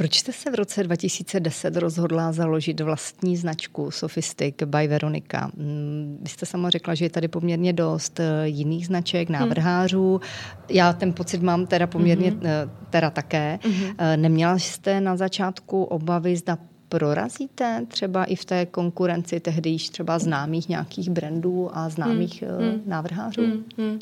Proč 0.00 0.18
jste 0.18 0.32
se 0.32 0.50
v 0.50 0.54
roce 0.54 0.82
2010 0.82 1.76
rozhodla 1.76 2.32
založit 2.32 2.80
vlastní 2.80 3.36
značku 3.36 3.90
Sophistic 3.90 4.54
by 4.64 4.88
Veronika? 4.88 5.50
Mm, 5.56 6.18
vy 6.22 6.28
jste 6.28 6.46
sama 6.46 6.70
řekla, 6.70 6.94
že 6.94 7.04
je 7.04 7.10
tady 7.10 7.28
poměrně 7.28 7.72
dost 7.72 8.20
eh, 8.20 8.48
jiných 8.48 8.86
značek, 8.86 9.28
hmm. 9.28 9.38
návrhářů. 9.38 10.20
Já 10.68 10.92
ten 10.92 11.12
pocit 11.12 11.42
mám 11.42 11.66
teda 11.66 11.86
poměrně, 11.86 12.32
mm-hmm. 12.32 12.70
teda 12.90 13.10
také. 13.10 13.58
Mm-hmm. 13.62 14.16
Neměla 14.16 14.58
jste 14.58 15.00
na 15.00 15.16
začátku 15.16 15.84
obavy, 15.84 16.36
zda 16.36 16.58
prorazíte 16.88 17.86
třeba 17.88 18.24
i 18.24 18.36
v 18.36 18.44
té 18.44 18.66
konkurenci 18.66 19.40
tehdy 19.40 19.70
již 19.70 19.88
třeba 19.88 20.18
známých 20.18 20.68
nějakých 20.68 21.10
brandů 21.10 21.70
a 21.72 21.88
známých 21.88 22.42
hmm. 22.42 22.68
hmm. 22.68 22.82
návrhářů? 22.86 23.42
Hmm. 23.42 23.64
Hmm. 23.78 23.92
Uh, 23.92 23.98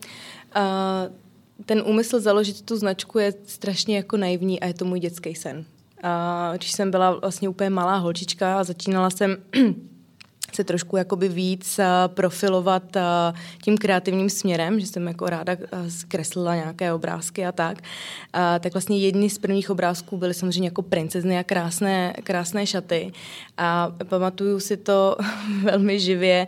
ten 1.67 1.83
úmysl 1.87 2.21
založit 2.21 2.63
tu 2.63 2.77
značku 2.77 3.19
je 3.19 3.33
strašně 3.47 3.97
jako 3.97 4.17
naivní 4.17 4.61
a 4.61 4.67
je 4.67 4.75
to 4.75 4.85
můj 4.85 5.01
dětský 5.01 5.35
sen. 5.35 5.65
A 6.03 6.53
když 6.57 6.73
jsem 6.73 6.91
byla 6.91 7.11
vlastně 7.11 7.49
úplně 7.49 7.71
malá 7.71 7.97
holčička 7.97 8.61
a 8.61 8.65
začínala 8.65 9.11
jsem 9.11 9.37
se 10.59 10.65
trošku 10.65 10.97
jakoby 10.97 11.29
víc 11.29 11.81
profilovat 12.07 12.97
tím 13.63 13.79
kreativním 13.79 14.31
směrem, 14.31 14.81
že 14.81 14.87
jsem 14.87 15.07
jako 15.07 15.27
ráda 15.27 15.57
zkreslila 15.89 16.55
nějaké 16.55 16.93
obrázky 16.93 17.47
a 17.47 17.53
tak, 17.53 17.79
tak 18.61 18.73
vlastně 18.73 18.99
jedni 18.99 19.31
z 19.31 19.39
prvních 19.39 19.71
obrázků 19.71 20.17
byly 20.17 20.35
samozřejmě 20.35 20.67
jako 20.67 20.83
princezny 20.83 21.39
a 21.39 21.45
krásné, 21.45 22.13
krásné 22.23 22.67
šaty 22.67 23.13
a 23.59 23.93
pamatuju 24.09 24.61
si 24.61 24.77
to 24.77 25.17
velmi 25.63 26.01
živě. 26.01 26.47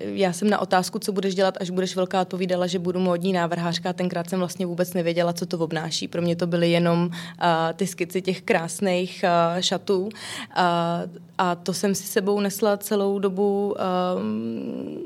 Já 0.00 0.32
jsem 0.32 0.50
na 0.50 0.58
otázku, 0.58 0.98
co 0.98 1.12
budeš 1.12 1.34
dělat, 1.34 1.54
až 1.60 1.70
budeš 1.70 1.96
velká, 1.96 2.20
odpovídala, 2.20 2.66
že 2.66 2.78
budu 2.78 3.00
módní 3.00 3.32
návrhářka. 3.32 3.92
Tenkrát 3.92 4.30
jsem 4.30 4.38
vlastně 4.38 4.66
vůbec 4.66 4.94
nevěděla, 4.94 5.32
co 5.32 5.46
to 5.46 5.58
obnáší. 5.58 6.08
Pro 6.08 6.22
mě 6.22 6.36
to 6.36 6.46
byly 6.46 6.70
jenom 6.70 7.10
ty 7.76 7.86
skici 7.86 8.22
těch 8.22 8.42
krásných 8.42 9.24
šatů 9.60 10.08
a 11.38 11.54
to 11.54 11.74
jsem 11.74 11.94
si 11.94 12.02
sebou 12.02 12.40
nesla 12.40 12.76
celou 12.76 12.97
dobu 13.18 13.76
um, 14.16 14.98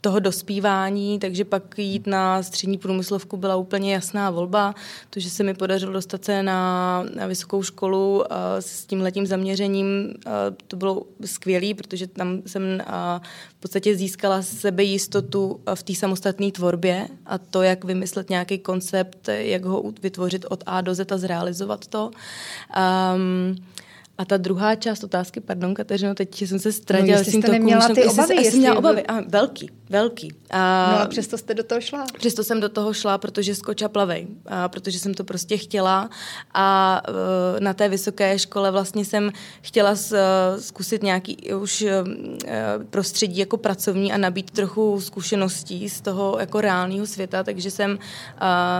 toho 0.00 0.18
dospívání, 0.18 1.18
takže 1.18 1.44
pak 1.44 1.78
jít 1.78 2.06
na 2.06 2.42
střední 2.42 2.78
průmyslovku 2.78 3.36
byla 3.36 3.56
úplně 3.56 3.94
jasná 3.94 4.30
volba. 4.30 4.74
To, 5.10 5.20
že 5.20 5.30
se 5.30 5.42
mi 5.42 5.54
podařilo 5.54 5.92
dostat 5.92 6.24
se 6.24 6.42
na, 6.42 7.04
na 7.14 7.26
vysokou 7.26 7.62
školu 7.62 8.18
uh, 8.18 8.24
s 8.60 8.86
tím 8.86 9.00
letím 9.00 9.26
zaměřením, 9.26 10.14
uh, 10.26 10.32
to 10.66 10.76
bylo 10.76 11.02
skvělé, 11.24 11.74
protože 11.74 12.06
tam 12.06 12.42
jsem 12.46 12.62
uh, 12.62 13.24
v 13.48 13.60
podstatě 13.60 13.96
získala 13.96 14.42
sebejistotu 14.42 15.60
v 15.74 15.82
té 15.82 15.94
samostatné 15.94 16.52
tvorbě 16.52 17.08
a 17.26 17.38
to, 17.38 17.62
jak 17.62 17.84
vymyslet 17.84 18.30
nějaký 18.30 18.58
koncept, 18.58 19.28
jak 19.28 19.64
ho 19.64 19.82
vytvořit 20.02 20.44
od 20.48 20.64
A 20.66 20.80
do 20.80 20.94
Z 20.94 21.12
a 21.12 21.18
zrealizovat 21.18 21.86
to. 21.86 22.10
Um, 23.14 23.56
A 24.22 24.24
ta 24.24 24.36
druhá 24.36 24.74
část 24.74 25.04
otázky, 25.04 25.40
pardon, 25.40 25.74
Kateřino, 25.74 26.14
teď 26.14 26.42
jsem 26.42 26.58
se 26.58 26.72
ztratila. 26.72 27.18
No, 27.18 27.24
jste 27.24 27.48
neměla 27.48 27.88
ty 27.88 28.04
obavy. 28.04 28.34
Jestli 28.34 28.50
jsem 28.50 28.60
měla 28.60 28.76
obavy, 28.76 29.06
a, 29.06 29.20
velký, 29.20 29.70
velký. 29.90 30.34
A, 30.50 30.92
no 30.92 31.00
a 31.00 31.06
přesto 31.06 31.38
jste 31.38 31.54
do 31.54 31.64
toho 31.64 31.80
šla? 31.80 32.06
Přesto 32.18 32.44
jsem 32.44 32.60
do 32.60 32.68
toho 32.68 32.92
šla, 32.92 33.18
protože 33.18 33.54
skoča 33.54 33.88
plavej, 33.88 34.26
a 34.46 34.68
protože 34.68 34.98
jsem 34.98 35.14
to 35.14 35.24
prostě 35.24 35.56
chtěla 35.56 36.10
a 36.54 37.02
uh, 37.08 37.60
na 37.60 37.74
té 37.74 37.88
vysoké 37.88 38.38
škole 38.38 38.70
vlastně 38.70 39.04
jsem 39.04 39.32
chtěla 39.60 39.90
uh, 39.90 39.96
zkusit 40.58 41.02
nějaký 41.02 41.36
už 41.54 41.82
uh, 41.82 41.88
prostředí 42.90 43.38
jako 43.38 43.56
pracovní 43.56 44.12
a 44.12 44.16
nabít 44.16 44.50
trochu 44.50 45.00
zkušeností 45.00 45.88
z 45.88 46.00
toho 46.00 46.36
jako 46.40 46.60
reálného 46.60 47.06
světa, 47.06 47.42
takže 47.42 47.70
jsem 47.70 47.98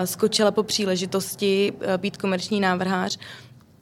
skočila 0.05 0.51
po 0.51 0.63
příležitosti 0.63 1.73
být 1.97 2.17
komerční 2.17 2.61
návrhář 2.61 3.19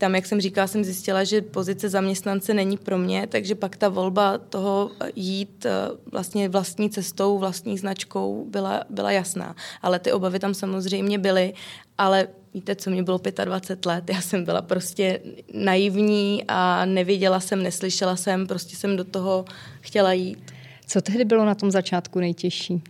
tam, 0.00 0.14
jak 0.14 0.26
jsem 0.26 0.40
říkala, 0.40 0.66
jsem 0.66 0.84
zjistila, 0.84 1.24
že 1.24 1.42
pozice 1.42 1.88
zaměstnance 1.88 2.54
není 2.54 2.76
pro 2.76 2.98
mě, 2.98 3.26
takže 3.26 3.54
pak 3.54 3.76
ta 3.76 3.88
volba 3.88 4.38
toho 4.38 4.90
jít 5.16 5.66
eh, 5.66 5.70
vlastně 6.12 6.48
vlastní 6.48 6.90
cestou, 6.90 7.38
vlastní 7.38 7.78
značkou 7.78 8.46
byla, 8.48 8.84
byla 8.90 9.10
jasná. 9.10 9.56
Ale 9.82 9.98
ty 9.98 10.12
obavy 10.12 10.38
tam 10.38 10.54
samozřejmě 10.54 11.18
byly, 11.18 11.54
ale 11.98 12.28
víte, 12.54 12.76
co 12.76 12.90
mě 12.90 13.02
bylo 13.02 13.20
25 13.44 13.86
let, 13.86 14.10
já 14.10 14.20
jsem 14.20 14.44
byla 14.44 14.62
prostě 14.62 15.20
naivní 15.54 16.44
a 16.48 16.84
nevěděla 16.84 17.40
jsem, 17.40 17.62
neslyšela 17.62 18.16
jsem, 18.16 18.46
prostě 18.46 18.76
jsem 18.76 18.96
do 18.96 19.04
toho 19.04 19.44
chtěla 19.80 20.12
jít. 20.12 20.52
Co 20.86 21.00
tehdy 21.00 21.24
bylo 21.24 21.44
na 21.44 21.54
tom 21.54 21.70
začátku 21.70 22.20
nejtěžší? 22.20 22.82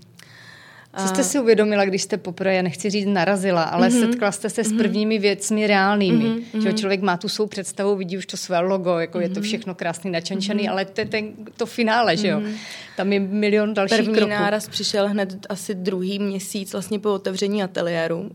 Co 0.96 1.08
jste 1.08 1.24
si 1.24 1.38
uvědomila, 1.38 1.84
když 1.84 2.02
jste 2.02 2.16
poprvé, 2.16 2.54
já 2.54 2.62
nechci 2.62 2.90
říct 2.90 3.06
narazila, 3.06 3.62
ale 3.62 3.88
mm-hmm. 3.88 4.00
setkala 4.00 4.32
jste 4.32 4.50
se 4.50 4.62
mm-hmm. 4.62 4.68
s 4.68 4.72
mhm. 4.72 4.78
prvními 4.78 5.18
věcmi 5.18 5.66
reálnými. 5.66 6.24
Mm-hmm. 6.24 6.62
Že 6.62 6.72
člověk 6.72 7.00
má 7.00 7.16
tu 7.16 7.28
svou 7.28 7.46
představu, 7.46 7.96
vidí 7.96 8.18
už 8.18 8.26
to 8.26 8.36
své 8.36 8.58
logo, 8.58 8.98
jako 8.98 9.18
mm-hmm. 9.18 9.22
je 9.22 9.28
to 9.28 9.40
mhm. 9.40 9.42
všechno 9.42 9.74
krásný, 9.74 10.10
načančený, 10.10 10.62
mm-hmm. 10.62 10.70
ale 10.70 10.84
to 10.84 11.00
je 11.00 11.06
ten, 11.06 11.32
to 11.56 11.66
finále, 11.66 12.14
mm-hmm. 12.14 12.20
že 12.20 12.28
jo. 12.28 12.40
Mhm. 12.40 12.54
Tam 12.96 13.12
je 13.12 13.20
milion 13.20 13.74
dalších 13.74 13.98
První 13.98 14.14
kroků. 14.14 14.30
náraz 14.30 14.68
přišel 14.68 15.08
hned 15.08 15.46
asi 15.48 15.74
druhý 15.74 16.18
měsíc 16.18 16.72
vlastně 16.72 16.98
po 16.98 17.14
otevření 17.14 17.62
ateliéru, 17.62 18.18
um, 18.18 18.30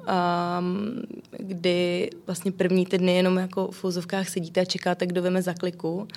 kdy 1.38 2.10
vlastně 2.26 2.52
první 2.52 2.86
ty 2.86 2.98
dny 2.98 3.16
jenom 3.16 3.38
jako 3.38 3.72
v 3.72 3.84
úzovkách 3.84 4.30
sedíte 4.30 4.62
a 4.62 4.66
čekáte, 4.66 5.06
kdo 5.06 5.22
veme 5.22 5.42
za 5.42 5.54
kliku. 5.54 6.08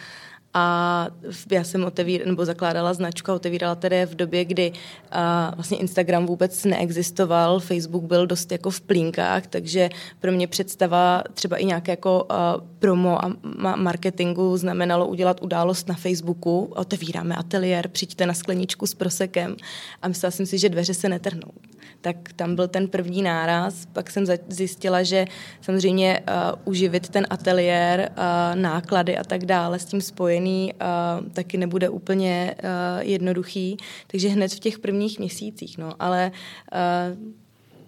A 0.54 1.06
já 1.52 1.64
jsem 1.64 1.84
otevír, 1.84 2.26
nebo 2.26 2.44
zakládala 2.44 2.94
značku 2.94 3.30
a 3.30 3.34
otevírala 3.34 3.74
tedy 3.74 4.06
v 4.06 4.14
době, 4.14 4.44
kdy 4.44 4.72
a, 5.10 5.52
vlastně 5.54 5.78
Instagram 5.78 6.26
vůbec 6.26 6.64
neexistoval, 6.64 7.60
Facebook 7.60 8.04
byl 8.04 8.26
dost 8.26 8.52
jako 8.52 8.70
v 8.70 8.80
plínkách, 8.80 9.46
takže 9.46 9.88
pro 10.20 10.32
mě 10.32 10.46
představa 10.46 11.22
třeba 11.34 11.56
i 11.56 11.64
nějaké 11.64 11.92
jako 11.92 12.26
a, 12.28 12.56
promo 12.78 13.24
a 13.24 13.28
ma- 13.28 13.76
marketingu 13.76 14.56
znamenalo 14.56 15.06
udělat 15.06 15.42
událost 15.42 15.88
na 15.88 15.94
Facebooku, 15.94 16.72
otevíráme 16.76 17.34
ateliér, 17.34 17.88
přijďte 17.88 18.26
na 18.26 18.34
skleničku 18.34 18.86
s 18.86 18.94
prosekem. 18.94 19.56
A 20.02 20.08
myslela 20.08 20.30
jsem 20.30 20.46
si, 20.46 20.58
že 20.58 20.68
dveře 20.68 20.94
se 20.94 21.08
netrhnou 21.08 21.52
tak 22.00 22.16
tam 22.36 22.56
byl 22.56 22.68
ten 22.68 22.88
první 22.88 23.22
náraz. 23.22 23.86
Pak 23.86 24.10
jsem 24.10 24.24
zjistila, 24.48 25.02
že 25.02 25.24
samozřejmě 25.60 26.20
uh, 26.20 26.60
uživit 26.64 27.08
ten 27.08 27.26
ateliér, 27.30 28.10
uh, 28.10 28.60
náklady 28.60 29.18
a 29.18 29.24
tak 29.24 29.44
dále 29.44 29.78
s 29.78 29.84
tím 29.84 30.00
spojený 30.00 30.72
uh, 30.74 31.28
taky 31.28 31.58
nebude 31.58 31.88
úplně 31.88 32.54
uh, 32.58 32.68
jednoduchý. 33.00 33.76
Takže 34.06 34.28
hned 34.28 34.52
v 34.52 34.60
těch 34.60 34.78
prvních 34.78 35.18
měsících, 35.18 35.78
no, 35.78 35.92
ale 35.98 36.32
uh, 36.72 37.32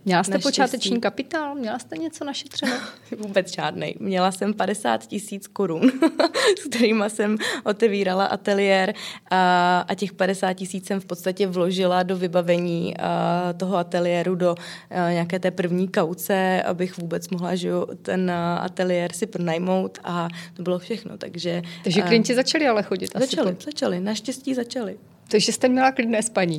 Měla 0.04 0.22
jste 0.22 0.32
Naštěstí. 0.32 0.52
počáteční 0.52 1.00
kapitál? 1.00 1.54
Měla 1.54 1.78
jste 1.78 1.96
něco 1.96 2.24
našetřeno? 2.24 2.72
Vůbec 3.18 3.54
žádný. 3.54 3.94
Měla 4.00 4.32
jsem 4.32 4.54
50 4.54 5.06
tisíc 5.06 5.46
korun, 5.46 5.92
s 6.60 6.68
kterými 6.68 7.04
jsem 7.08 7.36
otevírala 7.64 8.26
ateliér 8.26 8.94
a, 9.30 9.84
a 9.88 9.94
těch 9.94 10.12
50 10.12 10.52
tisíc 10.52 10.86
jsem 10.86 11.00
v 11.00 11.06
podstatě 11.06 11.46
vložila 11.46 12.02
do 12.02 12.16
vybavení 12.16 12.96
a, 12.96 13.52
toho 13.56 13.76
ateliéru, 13.76 14.34
do 14.34 14.54
a, 14.90 15.10
nějaké 15.10 15.38
té 15.38 15.50
první 15.50 15.88
kauce, 15.88 16.62
abych 16.62 16.98
vůbec 16.98 17.28
mohla 17.28 17.54
že 17.54 17.70
ten 18.02 18.30
a, 18.30 18.56
ateliér 18.56 19.12
si 19.12 19.26
pronajmout 19.26 19.98
a 20.04 20.28
to 20.54 20.62
bylo 20.62 20.78
všechno. 20.78 21.18
Takže, 21.18 21.62
Takže 21.84 22.02
klienti 22.02 22.34
začali 22.34 22.68
ale 22.68 22.82
chodit? 22.82 23.10
Začali, 23.18 23.56
začali. 23.64 24.00
Naštěstí 24.00 24.54
začali. 24.54 24.98
Takže 25.30 25.52
jste 25.52 25.68
měla 25.68 25.92
klidné 25.92 26.22
spaní. 26.22 26.58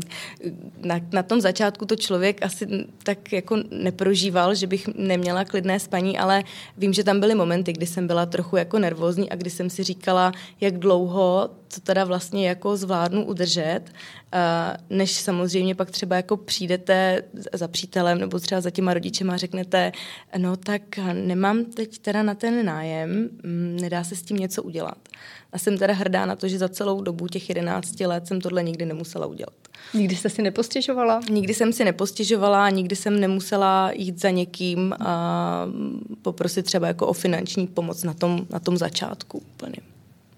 Na, 0.77 0.99
na 1.11 1.23
tom 1.23 1.41
začátku 1.41 1.85
to 1.85 1.95
člověk 1.95 2.45
asi 2.45 2.67
tak 3.03 3.33
jako 3.33 3.57
neprožíval, 3.71 4.55
že 4.55 4.67
bych 4.67 4.87
neměla 4.87 5.45
klidné 5.45 5.79
spaní, 5.79 6.17
ale 6.17 6.43
vím, 6.77 6.93
že 6.93 7.03
tam 7.03 7.19
byly 7.19 7.35
momenty, 7.35 7.73
kdy 7.73 7.85
jsem 7.85 8.07
byla 8.07 8.25
trochu 8.25 8.57
jako 8.57 8.79
nervózní 8.79 9.29
a 9.29 9.35
kdy 9.35 9.49
jsem 9.49 9.69
si 9.69 9.83
říkala, 9.83 10.31
jak 10.61 10.77
dlouho 10.77 11.49
to 11.73 11.81
teda 11.81 12.03
vlastně 12.03 12.47
jako 12.47 12.77
zvládnu 12.77 13.25
udržet, 13.25 13.81
než 14.89 15.11
samozřejmě 15.11 15.75
pak 15.75 15.91
třeba 15.91 16.15
jako 16.15 16.37
přijdete 16.37 17.23
za 17.53 17.67
přítelem 17.67 18.19
nebo 18.19 18.39
třeba 18.39 18.61
za 18.61 18.69
těma 18.69 18.93
rodičema 18.93 19.33
a 19.33 19.37
řeknete, 19.37 19.91
no 20.37 20.57
tak 20.57 20.81
nemám 21.13 21.65
teď 21.65 21.97
teda 21.97 22.23
na 22.23 22.35
ten 22.35 22.65
nájem, 22.65 23.29
mm, 23.43 23.77
nedá 23.81 24.03
se 24.03 24.15
s 24.15 24.21
tím 24.21 24.37
něco 24.37 24.63
udělat. 24.63 24.97
A 25.53 25.57
jsem 25.57 25.77
teda 25.77 25.93
hrdá 25.93 26.25
na 26.25 26.35
to, 26.35 26.47
že 26.47 26.57
za 26.57 26.69
celou 26.69 27.01
dobu 27.01 27.27
těch 27.27 27.49
11 27.49 27.99
let 27.99 28.27
jsem 28.27 28.41
tohle 28.41 28.63
nikdy 28.63 28.85
nemusela 28.85 29.25
udělat. 29.25 29.53
Nikdy 29.93 30.15
jste 30.15 30.29
si 30.29 30.41
nepostěžovala? 30.41 31.21
Nikdy 31.29 31.53
jsem 31.53 31.73
si 31.73 31.85
nepostěžovala, 31.85 32.69
nikdy 32.69 32.95
jsem 32.95 33.19
nemusela 33.19 33.91
jít 33.95 34.21
za 34.21 34.29
někým 34.29 34.93
a 34.99 35.65
poprosit 36.21 36.65
třeba 36.65 36.87
jako 36.87 37.07
o 37.07 37.13
finanční 37.13 37.67
pomoc 37.67 38.03
na 38.03 38.13
tom, 38.13 38.45
na 38.49 38.59
tom 38.59 38.77
začátku 38.77 39.37
úplně. 39.37 39.75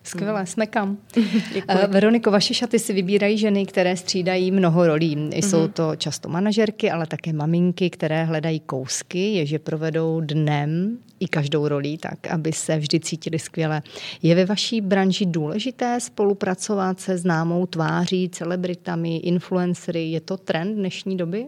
Skvělé, 0.04 0.39
hmm. 0.39 0.47
jsme 0.47 0.67
kam. 0.67 0.97
Uh, 1.69 1.91
Veroniko, 1.91 2.32
vaše 2.32 2.54
šaty 2.54 2.80
si 2.80 2.93
vybírají 2.93 3.38
ženy, 3.38 3.65
které 3.65 3.97
střídají 3.97 4.52
mnoho 4.52 4.88
rolí. 4.88 5.30
Jsou 5.34 5.60
hmm. 5.60 5.71
to 5.71 5.95
často 5.95 6.30
manažerky, 6.30 6.91
ale 6.91 7.08
také 7.08 7.34
maminky, 7.34 7.89
které 7.89 8.23
hledají 8.23 8.60
kousky, 8.60 9.34
ježe 9.34 9.60
provedou 9.60 10.21
dnem 10.21 10.97
i 11.23 11.27
každou 11.27 11.67
rolí, 11.67 11.97
tak 11.97 12.27
aby 12.27 12.53
se 12.53 12.77
vždy 12.77 12.99
cítili 12.99 13.39
skvěle. 13.39 13.81
Je 14.21 14.36
ve 14.36 14.45
vaší 14.45 14.81
branži 14.81 15.25
důležité 15.25 15.99
spolupracovat 15.99 16.99
se 16.99 17.17
známou 17.17 17.65
tváří, 17.65 18.29
celebritami, 18.29 19.17
influencery? 19.17 20.03
Je 20.03 20.21
to 20.21 20.38
trend 20.38 20.75
dnešní 20.75 21.17
doby? 21.17 21.45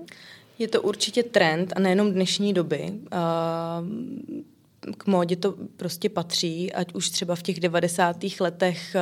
Je 0.60 0.68
to 0.68 0.82
určitě 0.82 1.24
trend 1.24 1.74
a 1.76 1.80
nejenom 1.80 2.12
dnešní 2.12 2.54
doby. 2.54 2.92
Uh, 2.92 4.50
k 4.98 5.08
módě 5.08 5.36
to 5.36 5.54
prostě 5.78 6.10
patří, 6.10 6.74
ať 6.74 6.94
už 6.94 7.10
třeba 7.10 7.36
v 7.36 7.42
těch 7.42 7.60
90. 7.60 8.18
letech, 8.40 8.96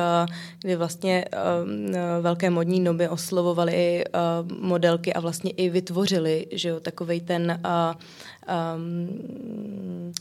kdy 0.60 0.76
vlastně 0.76 1.24
velké 2.20 2.50
modní 2.50 2.80
noby 2.80 3.08
oslovovaly 3.08 4.04
modelky 4.60 5.12
a 5.12 5.20
vlastně 5.20 5.50
i 5.50 5.68
vytvořili, 5.68 6.46
že 6.52 6.68
jo, 6.68 6.80
takovej 6.80 7.20
ten 7.20 7.60
um, 8.76 10.12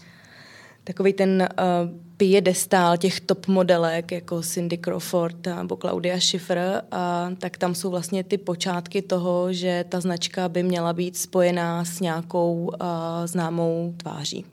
takový 0.84 1.13
ten 1.13 1.50
uh, 1.60 2.00
piedestál 2.17 2.98
těch 2.98 3.19
top 3.19 3.48
modelek, 3.48 4.12
jako 4.12 4.41
Cindy 4.41 4.78
Crawford 4.78 5.46
nebo 5.46 5.76
Claudia 5.76 6.19
Schiffer, 6.19 6.84
a 6.91 7.30
tak 7.39 7.58
tam 7.58 7.76
jsou 7.76 7.89
vlastně 7.89 8.24
ty 8.24 8.38
počátky 8.38 9.02
toho, 9.02 9.54
že 9.54 9.86
ta 9.89 10.00
značka 10.00 10.50
by 10.50 10.63
měla 10.63 10.93
být 10.93 11.17
spojená 11.17 11.86
s 11.86 12.00
nějakou 12.00 12.54
uh, 12.63 12.88
známou 13.26 13.93
tváří. 13.98 14.46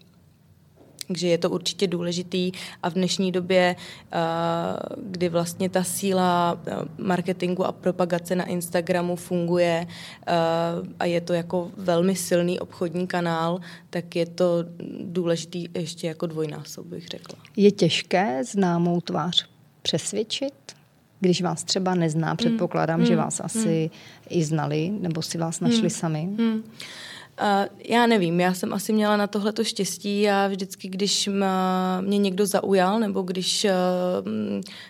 Takže 1.10 1.28
je 1.28 1.38
to 1.38 1.50
určitě 1.50 1.86
důležitý 1.86 2.52
a 2.82 2.90
v 2.90 2.94
dnešní 2.94 3.32
době, 3.32 3.76
eh, 3.76 4.16
kdy 4.96 5.28
vlastně 5.28 5.68
ta 5.68 5.84
síla 5.84 6.60
eh, 6.66 6.74
marketingu 6.98 7.64
a 7.64 7.72
propagace 7.72 8.36
na 8.36 8.44
Instagramu 8.44 9.16
funguje 9.16 9.86
eh, 9.86 10.32
a 10.98 11.04
je 11.04 11.20
to 11.20 11.32
jako 11.32 11.70
velmi 11.76 12.16
silný 12.16 12.60
obchodní 12.60 13.06
kanál, 13.06 13.60
tak 13.90 14.16
je 14.16 14.26
to 14.26 14.64
důležitý 15.00 15.66
ještě 15.74 16.06
jako 16.06 16.26
dvojnásob, 16.26 16.86
bych 16.86 17.08
řekla. 17.08 17.38
Je 17.56 17.70
těžké 17.70 18.44
známou 18.44 19.00
tvář 19.00 19.48
přesvědčit? 19.82 20.54
Když 21.20 21.42
vás 21.42 21.64
třeba 21.64 21.94
nezná, 21.94 22.28
hmm. 22.28 22.36
předpokládám, 22.36 23.00
mm. 23.00 23.06
že 23.06 23.16
vás 23.16 23.40
asi 23.40 23.90
mm. 23.92 24.38
i 24.38 24.44
znali, 24.44 24.90
nebo 25.00 25.22
si 25.22 25.38
vás 25.38 25.60
našli 25.60 25.82
mm. 25.82 25.90
sami. 25.90 26.28
Mm. 26.38 26.62
Já 27.84 28.06
nevím, 28.06 28.40
já 28.40 28.54
jsem 28.54 28.72
asi 28.72 28.92
měla 28.92 29.16
na 29.16 29.26
tohle 29.26 29.52
to 29.52 29.64
štěstí 29.64 30.30
a 30.30 30.48
vždycky, 30.48 30.88
když 30.88 31.28
mě 32.00 32.18
někdo 32.18 32.46
zaujal 32.46 33.00
nebo 33.00 33.22
když 33.22 33.64
uh, 33.64 33.70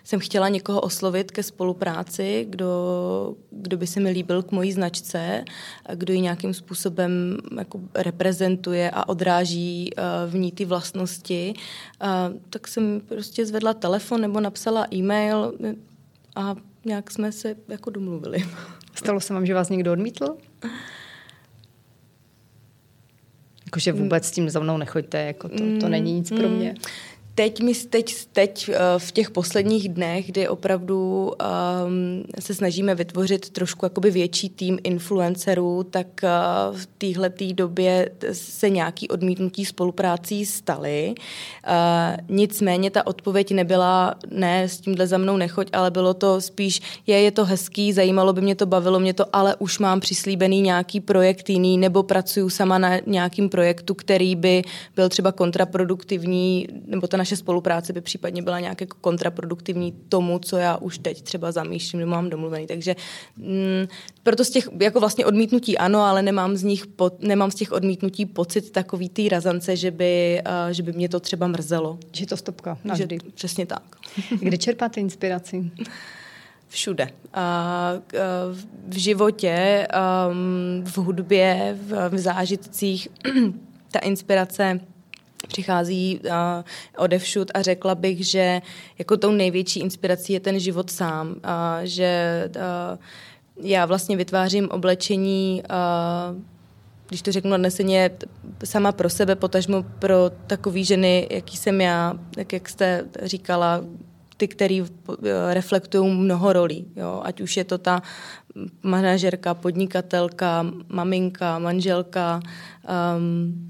jsem 0.05 0.21
chtěla 0.21 0.49
někoho 0.49 0.81
oslovit 0.81 1.31
ke 1.31 1.43
spolupráci, 1.43 2.47
kdo, 2.49 3.35
kdo 3.51 3.77
by 3.77 3.87
se 3.87 4.01
mi 4.01 4.11
líbil 4.11 4.43
k 4.43 4.53
mojí 4.53 4.73
značce, 4.73 5.45
kdo 5.95 6.13
ji 6.13 6.21
nějakým 6.21 6.55
způsobem 6.55 7.37
jako 7.59 7.81
reprezentuje 7.95 8.91
a 8.91 9.09
odráží 9.09 9.91
uh, 9.99 10.33
v 10.33 10.35
ní 10.35 10.53
ty 10.53 10.65
vlastnosti, 10.65 11.55
uh, 12.03 12.09
tak 12.51 12.69
jsem 12.69 13.01
prostě 13.09 13.47
zvedla 13.47 13.75
telefon 13.75 14.21
nebo 14.21 14.41
napsala 14.41 14.87
e-mail 14.95 15.55
a 16.37 16.57
nějak 16.85 17.11
jsme 17.11 17.33
se 17.33 17.57
jako 17.69 17.91
domluvili. 17.91 18.45
Stalo 18.95 19.21
se 19.21 19.35
vám, 19.35 19.47
že 19.47 19.55
vás 19.55 19.69
někdo 19.69 19.93
odmítl? 19.93 20.37
Jakože 23.71 23.93
vůbec 23.93 24.27
s 24.27 24.31
tím 24.31 24.51
za 24.51 24.61
mnou 24.61 24.77
nechoďte, 24.77 25.19
jako 25.19 25.49
to, 25.49 25.65
to 25.81 25.89
není 25.89 26.13
nic 26.13 26.29
pro 26.31 26.49
mě. 26.49 26.75
Teď, 27.41 27.61
my, 27.61 27.75
teď, 27.75 28.15
teď 28.33 28.69
uh, 28.69 28.75
v 28.99 29.13
těch 29.13 29.31
posledních 29.31 29.89
dnech, 29.89 30.27
kdy 30.27 30.49
opravdu 30.49 31.33
um, 31.33 32.25
se 32.41 32.55
snažíme 32.55 32.95
vytvořit 32.95 33.51
trošku 33.51 33.87
jakoby 33.87 34.11
větší 34.11 34.49
tým 34.49 34.79
influencerů, 34.83 35.83
tak 35.91 36.07
uh, 36.23 36.77
v 36.77 36.87
téhle 36.87 37.33
době 37.53 38.11
se 38.33 38.71
nějaký 38.71 39.09
odmítnutí 39.09 39.65
spoluprácí 39.65 40.47
staly. 40.47 41.15
Uh, 41.15 42.37
nicméně 42.37 42.91
ta 42.91 43.07
odpověď 43.07 43.53
nebyla, 43.53 44.15
ne, 44.31 44.69
s 44.69 44.81
tímhle 44.81 45.07
za 45.07 45.19
mnou 45.19 45.37
nechoď, 45.37 45.69
ale 45.73 45.91
bylo 45.91 46.15
to 46.15 46.41
spíš, 46.41 46.81
je, 47.07 47.21
je 47.21 47.31
to 47.31 47.45
hezký, 47.45 47.93
zajímalo 47.93 48.33
by 48.33 48.41
mě 48.41 48.55
to, 48.55 48.67
bavilo 48.67 49.01
mě 49.01 49.15
to, 49.15 49.37
ale 49.37 49.57
už 49.59 49.79
mám 49.79 50.01
přislíbený 50.01 50.61
nějaký 50.61 51.01
projekt 51.01 51.51
jiný, 51.51 51.79
nebo 51.79 52.03
pracuju 52.03 52.51
sama 52.51 52.79
na 52.79 52.91
nějakým 53.07 53.49
projektu, 53.49 53.95
který 53.95 54.37
by 54.37 54.63
byl 54.97 55.09
třeba 55.09 55.33
kontraproduktivní, 55.33 56.69
nebo 56.87 57.07
ta 57.07 57.17
naše 57.17 57.30
spolupráce 57.37 57.93
by 57.93 58.01
případně 58.01 58.43
byla 58.43 58.61
nějak 58.61 58.81
jako 58.81 58.97
kontraproduktivní 59.01 59.93
tomu, 60.09 60.39
co 60.39 60.57
já 60.57 60.77
už 60.77 60.99
teď 60.99 61.23
třeba 61.23 61.53
zamýšlím, 61.53 62.01
nebo 62.01 62.11
mám 62.11 62.31
domluvený. 62.31 62.67
Takže 62.67 62.97
mm, 63.37 63.87
proto 64.23 64.45
z 64.45 64.51
těch 64.51 64.69
jako 64.81 65.01
vlastně 65.01 65.27
odmítnutí 65.27 65.79
ano, 65.79 66.01
ale 66.01 66.23
nemám 66.23 66.57
z 66.57 66.63
nich 66.63 66.87
po, 66.87 67.11
nemám 67.19 67.51
z 67.51 67.55
těch 67.55 67.73
odmítnutí 67.73 68.27
pocit 68.27 68.71
takový 68.71 69.09
té 69.09 69.29
razance, 69.29 69.77
že 69.77 69.91
by, 69.91 70.43
uh, 70.47 70.73
že 70.73 70.83
by 70.83 70.93
mě 70.93 71.09
to 71.09 71.21
třeba 71.21 71.47
mrzelo. 71.47 71.99
Že 72.13 72.27
to 72.27 72.37
stopka 72.37 72.79
navždy. 72.85 73.19
Že, 73.25 73.31
přesně 73.35 73.67
tak. 73.67 73.97
Kde 74.41 74.59
čerpáte 74.59 75.01
inspiraci? 75.01 75.71
Všude. 76.69 77.11
Uh, 77.37 77.41
v 78.89 78.97
životě, 78.97 79.89
um, 80.31 80.85
v 80.85 80.99
hudbě, 80.99 81.79
v 82.09 82.19
zážitcích. 82.19 83.09
Ta 83.93 83.99
inspirace 83.99 84.81
přichází 85.51 86.21
uh, 86.25 86.31
odevšud 86.97 87.51
a 87.55 87.63
řekla 87.63 87.95
bych, 87.95 88.27
že 88.27 88.63
jako 88.99 89.17
tou 89.17 89.31
největší 89.31 89.81
inspirací 89.81 90.33
je 90.33 90.41
ten 90.41 90.61
život 90.61 90.91
sám. 90.91 91.29
Uh, 91.29 91.35
že 91.83 92.11
uh, 92.57 92.99
já 93.67 93.87
vlastně 93.87 94.17
vytvářím 94.17 94.69
oblečení 94.71 95.63
uh, 95.71 96.39
když 97.11 97.23
to 97.23 97.33
řeknu 97.33 97.51
nadneseně, 97.51 98.11
sama 98.65 98.93
pro 98.93 99.11
sebe, 99.11 99.37
potažmo 99.37 99.83
pro 99.99 100.31
takové 100.47 100.85
ženy, 100.85 101.27
jaký 101.31 101.57
jsem 101.57 101.81
já, 101.81 102.15
tak 102.35 102.53
jak 102.53 102.69
jste 102.69 103.05
říkala, 103.23 103.81
ty, 104.37 104.49
které 104.49 104.85
reflektují 105.51 106.15
mnoho 106.15 106.53
rolí. 106.53 106.87
Jo? 106.97 107.21
Ať 107.25 107.41
už 107.41 107.57
je 107.57 107.65
to 107.65 107.79
ta 107.79 108.03
manažerka, 108.83 109.55
podnikatelka, 109.55 110.67
maminka, 110.89 111.59
manželka, 111.59 112.41
um, 113.17 113.70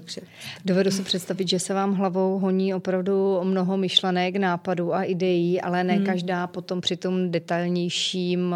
takže. 0.00 0.20
Dovedu 0.64 0.90
si 0.90 1.02
představit, 1.02 1.48
že 1.48 1.58
se 1.58 1.74
vám 1.74 1.94
hlavou 1.94 2.38
honí 2.38 2.74
opravdu 2.74 3.40
mnoho 3.42 3.76
myšlenek, 3.76 4.36
nápadů 4.36 4.94
a 4.94 5.02
ideí, 5.02 5.60
ale 5.60 5.84
ne 5.84 5.94
hmm. 5.94 6.06
každá 6.06 6.46
potom 6.46 6.80
při 6.80 6.96
tom 6.96 7.30
detailnějším 7.30 8.54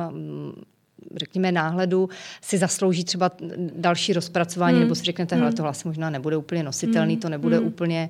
řekněme, 1.17 1.53
náhledu 1.53 2.09
si 2.41 2.59
zaslouží 2.59 3.05
třeba 3.05 3.31
další 3.75 4.13
rozpracování, 4.13 4.75
hmm. 4.75 4.83
nebo 4.83 4.95
si 4.95 5.05
řeknete, 5.05 5.35
hele, 5.35 5.49
hmm. 5.49 5.57
tohle 5.57 5.71
asi 5.71 5.89
možná 5.89 6.11
nebude 6.11 6.37
úplně 6.37 6.63
nositelný, 6.63 7.15
hmm. 7.15 7.21
to 7.21 7.29
nebude 7.29 7.57
hmm. 7.57 7.67
úplně 7.67 8.09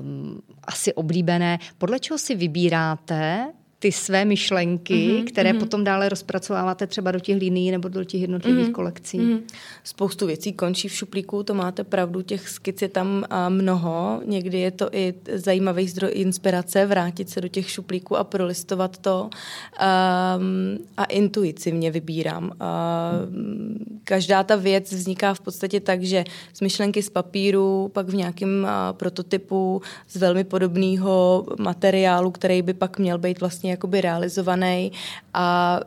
um, 0.00 0.40
asi 0.64 0.94
oblíbené. 0.94 1.58
Podle 1.78 1.98
čeho 1.98 2.18
si 2.18 2.34
vybíráte 2.34 3.52
ty 3.80 3.92
své 3.92 4.24
myšlenky, 4.24 4.94
mm-hmm, 4.94 5.24
které 5.24 5.52
mm-hmm. 5.52 5.58
potom 5.58 5.84
dále 5.84 6.08
rozpracováváte 6.08 6.86
třeba 6.86 7.10
do 7.10 7.20
těch 7.20 7.36
linií 7.36 7.70
nebo 7.70 7.88
do 7.88 8.04
těch 8.04 8.20
jednotlivých 8.20 8.68
mm-hmm, 8.68 8.72
kolekcí? 8.72 9.18
Mm-hmm. 9.18 9.40
Spoustu 9.84 10.26
věcí 10.26 10.52
končí 10.52 10.88
v 10.88 10.92
šuplíku, 10.92 11.42
to 11.42 11.54
máte 11.54 11.84
pravdu, 11.84 12.22
těch 12.22 12.48
skic 12.48 12.82
je 12.82 12.88
tam 12.88 13.24
mnoho. 13.48 14.20
Někdy 14.24 14.58
je 14.58 14.70
to 14.70 14.88
i 14.92 15.14
zajímavý 15.34 15.88
zdroj 15.88 16.10
inspirace, 16.14 16.86
vrátit 16.86 17.30
se 17.30 17.40
do 17.40 17.48
těch 17.48 17.70
šuplíků 17.70 18.16
a 18.16 18.24
prolistovat 18.24 18.98
to. 18.98 19.30
Um, 19.30 20.78
a 20.96 21.04
intuitivně 21.04 21.90
vybírám. 21.90 22.44
Um, 22.44 23.78
každá 24.04 24.44
ta 24.44 24.56
věc 24.56 24.92
vzniká 24.92 25.34
v 25.34 25.40
podstatě 25.40 25.80
tak, 25.80 26.02
že 26.02 26.24
z 26.52 26.60
myšlenky 26.60 27.02
z 27.02 27.10
papíru, 27.10 27.90
pak 27.92 28.08
v 28.08 28.14
nějakém 28.14 28.62
uh, 28.62 28.96
prototypu 28.96 29.82
z 30.08 30.16
velmi 30.16 30.44
podobného 30.44 31.46
materiálu, 31.58 32.30
který 32.30 32.62
by 32.62 32.74
pak 32.74 32.98
měl 32.98 33.18
být 33.18 33.40
vlastně 33.40 33.69
jakoby 33.70 34.00
realizovaný 34.00 34.92
a 35.34 35.80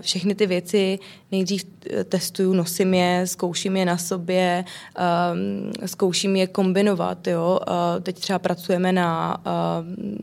všechny 0.00 0.34
ty 0.34 0.46
věci 0.46 0.98
nejdřív 1.32 1.64
testuju, 2.04 2.54
nosím 2.54 2.94
je, 2.94 3.26
zkouším 3.26 3.76
je 3.76 3.84
na 3.84 3.98
sobě, 3.98 4.64
um, 4.64 5.72
zkouším 5.86 6.36
je 6.36 6.46
kombinovat. 6.46 7.26
Jo? 7.26 7.60
Teď 8.02 8.18
třeba 8.18 8.38
pracujeme 8.38 8.92
na 8.92 9.36
uh, 9.38 9.52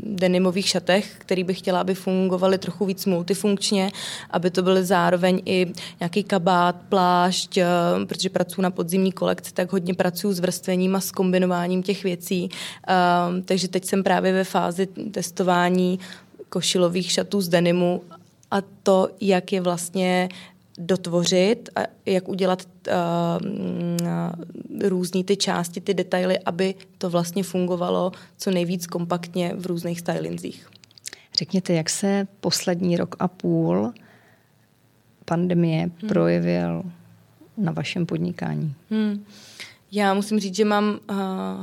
denimových 0.04 0.68
šatech, 0.68 1.16
který 1.18 1.44
bych 1.44 1.58
chtěla, 1.58 1.82
aby 1.82 1.96
fungovaly 1.96 2.58
trochu 2.58 2.86
víc 2.86 3.06
multifunkčně, 3.06 3.92
aby 4.30 4.50
to 4.50 4.62
byly 4.62 4.86
zároveň 4.86 5.42
i 5.46 5.68
nějaký 6.00 6.24
kabát, 6.24 6.76
plášť, 6.90 7.58
uh, 7.58 8.06
protože 8.06 8.30
pracuji 8.30 8.62
na 8.62 8.72
podzimní 8.72 9.12
kolekci, 9.12 9.54
tak 9.54 9.72
hodně 9.72 9.94
pracuji 9.94 10.34
s 10.34 10.40
vrstvením 10.40 10.96
a 10.96 11.00
s 11.00 11.12
kombinováním 11.12 11.84
těch 11.84 12.04
věcí. 12.04 12.50
Uh, 12.50 13.44
takže 13.46 13.68
teď 13.68 13.86
jsem 13.86 14.04
právě 14.04 14.34
ve 14.34 14.44
fázi 14.44 14.88
testování 15.12 16.00
košilových 16.52 17.12
šatů 17.12 17.42
z 17.42 17.50
denimu 17.50 18.02
a 18.52 18.62
to, 18.84 19.10
jak 19.22 19.54
je 19.54 19.62
vlastně 19.62 20.30
dotvořit 20.78 21.70
a 21.76 21.80
jak 22.06 22.30
udělat 22.30 22.68
uh, 22.88 22.94
různý 24.90 25.24
ty 25.24 25.38
části, 25.38 25.82
ty 25.82 25.94
detaily, 25.94 26.40
aby 26.40 26.76
to 26.98 27.10
vlastně 27.10 27.44
fungovalo 27.44 28.12
co 28.38 28.52
nejvíc 28.52 28.88
kompaktně 28.88 29.54
v 29.56 29.66
různých 29.66 30.00
stylinzích. 30.00 30.70
Řekněte, 31.38 31.74
jak 31.74 31.90
se 31.90 32.28
poslední 32.40 32.98
rok 32.98 33.16
a 33.20 33.28
půl 33.28 33.94
pandemie 35.26 35.82
hmm. 35.82 36.10
projevil 36.10 36.84
na 37.58 37.72
vašem 37.72 38.06
podnikání? 38.06 38.76
Hmm. 38.90 39.26
Já 39.92 40.14
musím 40.14 40.40
říct, 40.40 40.56
že 40.56 40.66
mám 40.66 41.00
uh, 41.10 41.18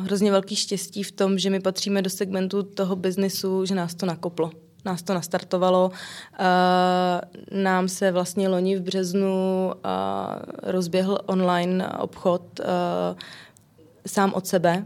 hrozně 0.05 0.31
velký 0.31 0.57
štěstí 0.57 1.03
v 1.03 1.13
tom, 1.13 1.39
že 1.39 1.51
my 1.51 1.61
patříme 1.61 2.03
do 2.03 2.11
segmentu 2.11 2.63
toho 2.63 2.97
biznesu, 2.97 3.67
že 3.67 3.75
nás 3.75 3.95
to 3.95 4.07
nakoplo 4.07 4.51
nás 4.85 5.03
to 5.03 5.15
nastartovalo. 5.15 5.91
Uh, 5.91 7.63
nám 7.63 7.89
se 7.89 8.13
vlastně 8.13 8.49
loni 8.49 8.77
v 8.77 8.83
březnu 8.83 9.67
uh, 9.67 9.83
rozběhl 10.63 11.19
online 11.27 11.89
obchod 11.89 12.61
uh, 12.61 12.67
sám 14.07 14.33
od 14.35 14.47
sebe, 14.47 14.85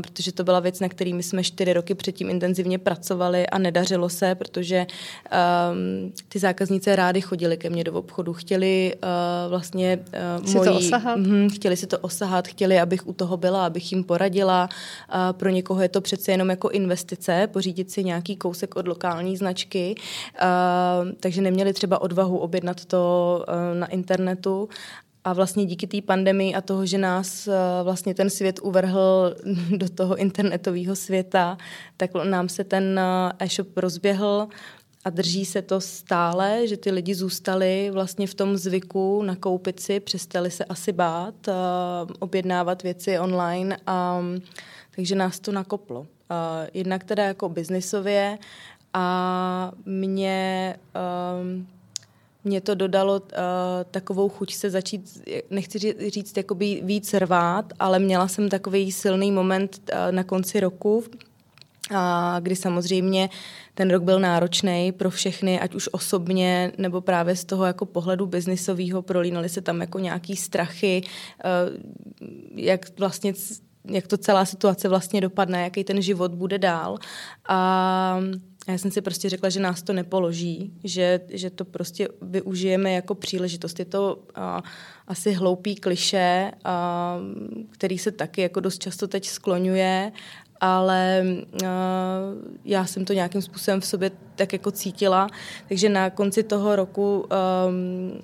protože 0.00 0.32
to 0.32 0.44
byla 0.44 0.60
věc, 0.60 0.80
na 0.80 0.88
který 0.88 1.14
my 1.14 1.22
jsme 1.22 1.44
čtyři 1.44 1.72
roky 1.72 1.94
předtím 1.94 2.30
intenzivně 2.30 2.78
pracovali 2.78 3.46
a 3.46 3.58
nedařilo 3.58 4.08
se, 4.08 4.34
protože 4.34 4.86
um, 5.72 6.12
ty 6.28 6.38
zákaznice 6.38 6.96
rády 6.96 7.20
chodili 7.20 7.56
ke 7.56 7.70
mně 7.70 7.84
do 7.84 7.92
obchodu, 7.92 8.32
chtěli 8.32 8.94
uh, 8.94 9.50
vlastně 9.50 9.98
uh, 10.38 10.46
si 10.46 10.56
mojí, 10.56 10.70
to 10.70 10.76
osahat? 10.76 11.16
Mm, 11.18 11.50
chtěli 11.50 11.76
si 11.76 11.86
to 11.86 11.98
osahat, 11.98 12.48
chtěli, 12.48 12.80
abych 12.80 13.08
u 13.08 13.12
toho 13.12 13.36
byla, 13.36 13.66
abych 13.66 13.92
jim 13.92 14.04
poradila. 14.04 14.68
Uh, 15.14 15.32
pro 15.32 15.48
někoho 15.48 15.82
je 15.82 15.88
to 15.88 16.00
přece 16.00 16.32
jenom 16.32 16.50
jako 16.50 16.68
investice, 16.68 17.48
pořídit 17.52 17.90
si 17.90 18.04
nějaký 18.04 18.36
kousek 18.36 18.76
od 18.76 18.88
lokální 18.88 19.36
značky, 19.36 19.94
uh, 19.94 21.10
takže 21.20 21.42
neměli 21.42 21.72
třeba 21.72 22.00
odvahu 22.00 22.38
objednat 22.38 22.84
to 22.84 23.44
uh, 23.48 23.78
na 23.78 23.86
internetu 23.86 24.68
a 25.24 25.32
vlastně 25.32 25.66
díky 25.66 25.86
té 25.86 26.02
pandemii 26.02 26.54
a 26.54 26.60
toho, 26.60 26.86
že 26.86 26.98
nás 26.98 27.48
eh, 27.48 27.52
vlastně 27.82 28.14
ten 28.14 28.30
svět 28.30 28.60
uvrhl 28.62 29.34
do 29.76 29.88
toho 29.88 30.16
internetového 30.16 30.96
světa, 30.96 31.58
tak 31.96 32.10
nám 32.24 32.48
se 32.48 32.64
ten 32.64 32.98
eh, 32.98 33.32
e-shop 33.38 33.76
rozběhl 33.76 34.48
a 35.04 35.10
drží 35.10 35.44
se 35.44 35.62
to 35.62 35.80
stále, 35.80 36.66
že 36.66 36.76
ty 36.76 36.90
lidi 36.90 37.14
zůstali 37.14 37.90
vlastně 37.92 38.26
v 38.26 38.34
tom 38.34 38.56
zvyku 38.56 39.22
nakoupit 39.22 39.80
si, 39.80 40.00
přestali 40.00 40.50
se 40.50 40.64
asi 40.64 40.92
bát, 40.92 41.48
uh, 41.48 41.54
objednávat 42.18 42.82
věci 42.82 43.18
online, 43.18 43.76
a, 43.86 44.22
takže 44.94 45.14
nás 45.14 45.40
to 45.40 45.52
nakoplo. 45.52 46.06
Jednak 46.74 47.04
teda 47.04 47.24
jako 47.24 47.48
biznisově 47.48 48.38
a 48.92 49.72
mě... 49.84 50.76
Uh, 50.94 51.81
mě 52.44 52.60
to 52.60 52.74
dodalo 52.74 53.20
uh, 53.20 53.28
takovou 53.90 54.28
chuť 54.28 54.54
se 54.54 54.70
začít, 54.70 55.22
nechci 55.50 55.78
říct, 56.08 56.36
jakoby 56.36 56.80
víc 56.84 57.14
rvát, 57.14 57.72
ale 57.78 57.98
měla 57.98 58.28
jsem 58.28 58.48
takový 58.48 58.92
silný 58.92 59.32
moment 59.32 59.78
uh, 59.92 60.12
na 60.12 60.24
konci 60.24 60.60
roku, 60.60 61.04
a 61.94 62.36
kdy 62.40 62.56
samozřejmě 62.56 63.30
ten 63.74 63.90
rok 63.90 64.02
byl 64.02 64.20
náročný 64.20 64.92
pro 64.92 65.10
všechny, 65.10 65.60
ať 65.60 65.74
už 65.74 65.88
osobně, 65.92 66.72
nebo 66.78 67.00
právě 67.00 67.36
z 67.36 67.44
toho 67.44 67.64
jako 67.64 67.86
pohledu 67.86 68.26
biznisového, 68.26 69.02
prolínaly 69.02 69.48
se 69.48 69.60
tam 69.60 69.80
jako 69.80 69.98
nějaký 69.98 70.36
strachy, 70.36 71.02
uh, 71.44 71.76
jak 72.54 72.98
vlastně 72.98 73.34
jak 73.84 74.06
to 74.06 74.16
celá 74.16 74.44
situace 74.44 74.88
vlastně 74.88 75.20
dopadne, 75.20 75.62
jaký 75.62 75.84
ten 75.84 76.02
život 76.02 76.34
bude 76.34 76.58
dál. 76.58 76.98
A 77.48 78.20
já 78.68 78.78
jsem 78.78 78.90
si 78.90 79.00
prostě 79.00 79.28
řekla, 79.28 79.48
že 79.48 79.60
nás 79.60 79.82
to 79.82 79.92
nepoloží, 79.92 80.72
že, 80.84 81.20
že 81.28 81.50
to 81.50 81.64
prostě 81.64 82.08
využijeme 82.22 82.92
jako 82.92 83.14
příležitost. 83.14 83.78
Je 83.78 83.84
to 83.84 84.18
a, 84.34 84.62
asi 85.08 85.32
hloupý 85.32 85.74
kliše, 85.74 86.52
a, 86.64 87.18
který 87.70 87.98
se 87.98 88.10
taky 88.10 88.40
jako 88.40 88.60
dost 88.60 88.82
často 88.82 89.08
teď 89.08 89.28
skloňuje, 89.28 90.12
ale 90.62 91.24
uh, 91.24 91.68
já 92.64 92.86
jsem 92.86 93.04
to 93.04 93.12
nějakým 93.12 93.42
způsobem 93.42 93.80
v 93.80 93.86
sobě 93.86 94.10
tak 94.34 94.52
jako 94.52 94.70
cítila, 94.70 95.28
takže 95.68 95.88
na 95.88 96.10
konci 96.10 96.42
toho 96.42 96.76
roku 96.76 97.20
um, 97.20 97.28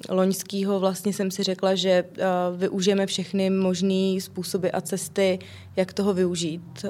loňského 0.08 0.80
vlastně 0.80 1.12
jsem 1.12 1.30
si 1.30 1.42
řekla, 1.42 1.74
že 1.74 2.04
uh, 2.04 2.58
využijeme 2.58 3.06
všechny 3.06 3.50
možné 3.50 4.20
způsoby 4.20 4.68
a 4.72 4.80
cesty, 4.80 5.38
jak 5.76 5.92
toho 5.92 6.14
využít 6.14 6.86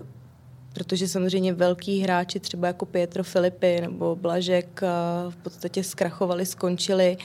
protože 0.78 1.08
samozřejmě 1.08 1.52
velký 1.52 2.00
hráči, 2.00 2.40
třeba 2.40 2.66
jako 2.66 2.86
Pietro 2.86 3.24
Filipy 3.24 3.80
nebo 3.80 4.16
Blažek, 4.16 4.80
v 5.28 5.36
podstatě 5.36 5.84
zkrachovali, 5.84 6.46
skončili 6.46 7.16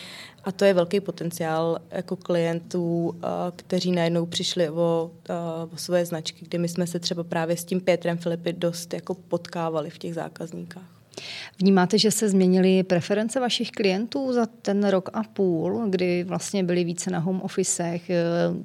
a 0.44 0.52
to 0.52 0.66
je 0.66 0.74
velký 0.74 1.00
potenciál 1.00 1.80
jako 1.92 2.16
klientů, 2.16 3.16
kteří 3.56 3.92
najednou 3.92 4.26
přišli 4.26 4.70
o, 4.70 5.12
o 5.74 5.78
svoje 5.78 6.06
značky, 6.06 6.46
kdy 6.46 6.58
my 6.58 6.68
jsme 6.68 6.88
se 6.88 7.00
třeba 7.00 7.24
právě 7.24 7.58
s 7.58 7.66
tím 7.66 7.82
Pietrem 7.82 8.18
Filipy 8.18 8.54
dost 8.54 8.94
jako 8.94 9.14
potkávali 9.14 9.90
v 9.90 9.98
těch 9.98 10.14
zákazníkách. 10.14 10.93
Vnímáte, 11.60 11.98
že 11.98 12.12
se 12.12 12.30
změnily 12.30 12.84
preference 12.84 13.40
vašich 13.40 13.72
klientů 13.72 14.34
za 14.34 14.46
ten 14.46 14.88
rok 14.88 15.10
a 15.14 15.24
půl, 15.24 15.86
kdy 15.90 16.24
vlastně 16.24 16.64
byli 16.64 16.84
více 16.84 17.12
na 17.12 17.20
home 17.20 17.42
officech? 17.42 18.12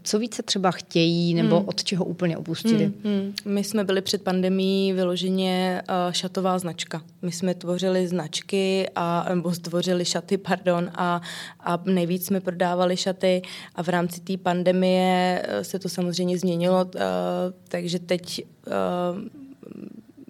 Co 0.02 0.18
více 0.18 0.42
třeba 0.42 0.70
chtějí 0.70 1.34
nebo 1.34 1.56
hmm. 1.56 1.68
od 1.68 1.84
čeho 1.84 2.04
úplně 2.04 2.36
opustili? 2.36 2.84
Hmm, 2.84 2.94
hmm. 3.04 3.34
My 3.44 3.64
jsme 3.64 3.84
byli 3.84 4.00
před 4.00 4.22
pandemí 4.22 4.92
vyloženě 4.92 5.82
uh, 5.88 6.12
šatová 6.12 6.58
značka. 6.58 7.02
My 7.22 7.32
jsme 7.32 7.54
tvořili 7.54 8.08
značky, 8.08 8.88
a, 8.94 9.26
nebo 9.28 9.54
stvořili 9.54 10.04
šaty, 10.04 10.36
pardon, 10.48 10.90
a, 10.94 11.20
a 11.60 11.82
nejvíc 11.84 12.26
jsme 12.26 12.40
prodávali 12.40 12.96
šaty 12.96 13.42
a 13.74 13.82
v 13.82 13.88
rámci 13.88 14.20
té 14.20 14.36
pandemie 14.36 15.42
eh, 15.44 15.64
se 15.64 15.78
to 15.78 15.88
samozřejmě 15.88 16.38
změnilo, 16.38 16.84
uh, 16.84 17.00
takže 17.68 17.98
teď 17.98 18.44
uh, 18.66 19.28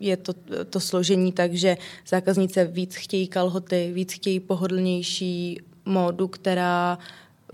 je 0.00 0.16
to, 0.16 0.32
to 0.70 0.80
složení 0.80 1.32
tak, 1.32 1.54
že 1.54 1.76
zákaznice 2.08 2.64
víc 2.64 2.94
chtějí 2.94 3.28
kalhoty, 3.28 3.90
víc 3.94 4.12
chtějí 4.12 4.40
pohodlnější 4.40 5.60
módu, 5.84 6.28
která 6.28 6.98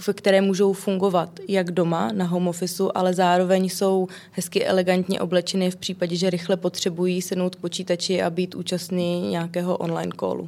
v 0.01 0.13
které 0.13 0.41
můžou 0.41 0.73
fungovat 0.73 1.41
jak 1.49 1.71
doma 1.71 2.13
na 2.13 2.25
home 2.25 2.49
officeu, 2.49 2.91
ale 2.95 3.15
zároveň 3.15 3.69
jsou 3.69 4.09
hezky 4.31 4.65
elegantně 4.67 5.21
oblečeny 5.21 5.71
v 5.71 5.77
případě, 5.77 6.17
že 6.17 6.31
rychle 6.31 6.57
potřebují 6.57 7.23
sednout 7.23 7.55
k 7.55 7.61
počítači 7.61 8.23
a 8.23 8.31
být 8.31 8.55
účastní 8.55 9.31
nějakého 9.31 9.77
online 9.77 10.13
callu. 10.21 10.47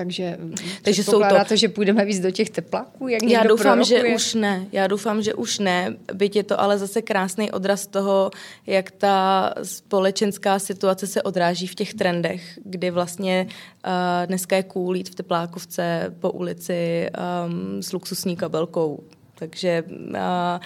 Takže, 0.00 0.38
Takže 0.82 1.04
jsou 1.04 1.22
to, 1.48 1.56
že 1.56 1.68
půjdeme 1.68 2.04
víc 2.04 2.20
do 2.20 2.30
těch 2.30 2.50
tepláků, 2.50 3.08
jak 3.08 3.22
Já 3.22 3.42
doufám, 3.42 3.78
prorokuje? 3.78 4.10
že 4.10 4.14
už 4.14 4.34
ne. 4.34 4.66
Já 4.72 4.86
doufám, 4.86 5.22
že 5.22 5.34
už 5.34 5.58
ne. 5.58 5.96
Byť 6.14 6.36
je 6.36 6.42
to 6.42 6.60
ale 6.60 6.78
zase 6.78 7.02
krásný 7.02 7.52
odraz 7.52 7.86
toho, 7.86 8.30
jak 8.66 8.90
ta 8.90 9.54
společenská 9.62 10.58
situace 10.58 11.06
se 11.06 11.22
odráží 11.22 11.66
v 11.66 11.74
těch 11.74 11.94
trendech, 11.94 12.58
kdy 12.64 12.90
vlastně 12.90 13.46
uh, 13.46 14.26
dneska 14.26 14.56
je 14.56 14.62
cool 14.62 14.96
jít 14.96 15.08
v 15.08 15.14
teplákovce 15.14 16.14
po 16.20 16.30
ulici 16.30 17.08
um, 17.12 17.82
s 17.82 17.92
luxusní 17.92 18.36
kabelkou 18.36 19.04
takže 19.40 19.84
a, 20.18 20.60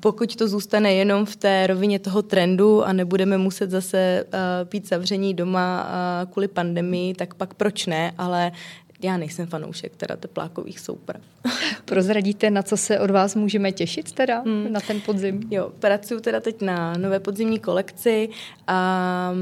pokud 0.00 0.36
to 0.36 0.48
zůstane 0.48 0.94
jenom 0.94 1.26
v 1.26 1.36
té 1.36 1.66
rovině 1.66 1.98
toho 1.98 2.22
trendu 2.22 2.84
a 2.84 2.92
nebudeme 2.92 3.38
muset 3.38 3.70
zase 3.70 4.24
a, 4.32 4.64
být 4.64 4.88
zavření 4.88 5.34
doma 5.34 5.80
a, 5.80 6.26
kvůli 6.32 6.48
pandemii, 6.48 7.14
tak 7.14 7.34
pak 7.34 7.54
proč 7.54 7.86
ne, 7.86 8.12
ale 8.18 8.52
já 9.02 9.16
nejsem 9.16 9.46
fanoušek 9.46 9.96
teda 9.96 10.16
teplákových 10.16 10.80
souprav. 10.80 11.22
Prozradíte, 11.84 12.50
na 12.50 12.62
co 12.62 12.76
se 12.76 13.00
od 13.00 13.10
vás 13.10 13.34
můžeme 13.34 13.72
těšit 13.72 14.12
teda 14.12 14.40
hmm. 14.40 14.72
na 14.72 14.80
ten 14.80 15.00
podzim? 15.00 15.40
Jo, 15.50 15.72
pracuji 15.78 16.20
teda 16.20 16.40
teď 16.40 16.62
na 16.62 16.92
nové 16.92 17.20
podzimní 17.20 17.58
kolekci 17.58 18.28
a 18.66 19.32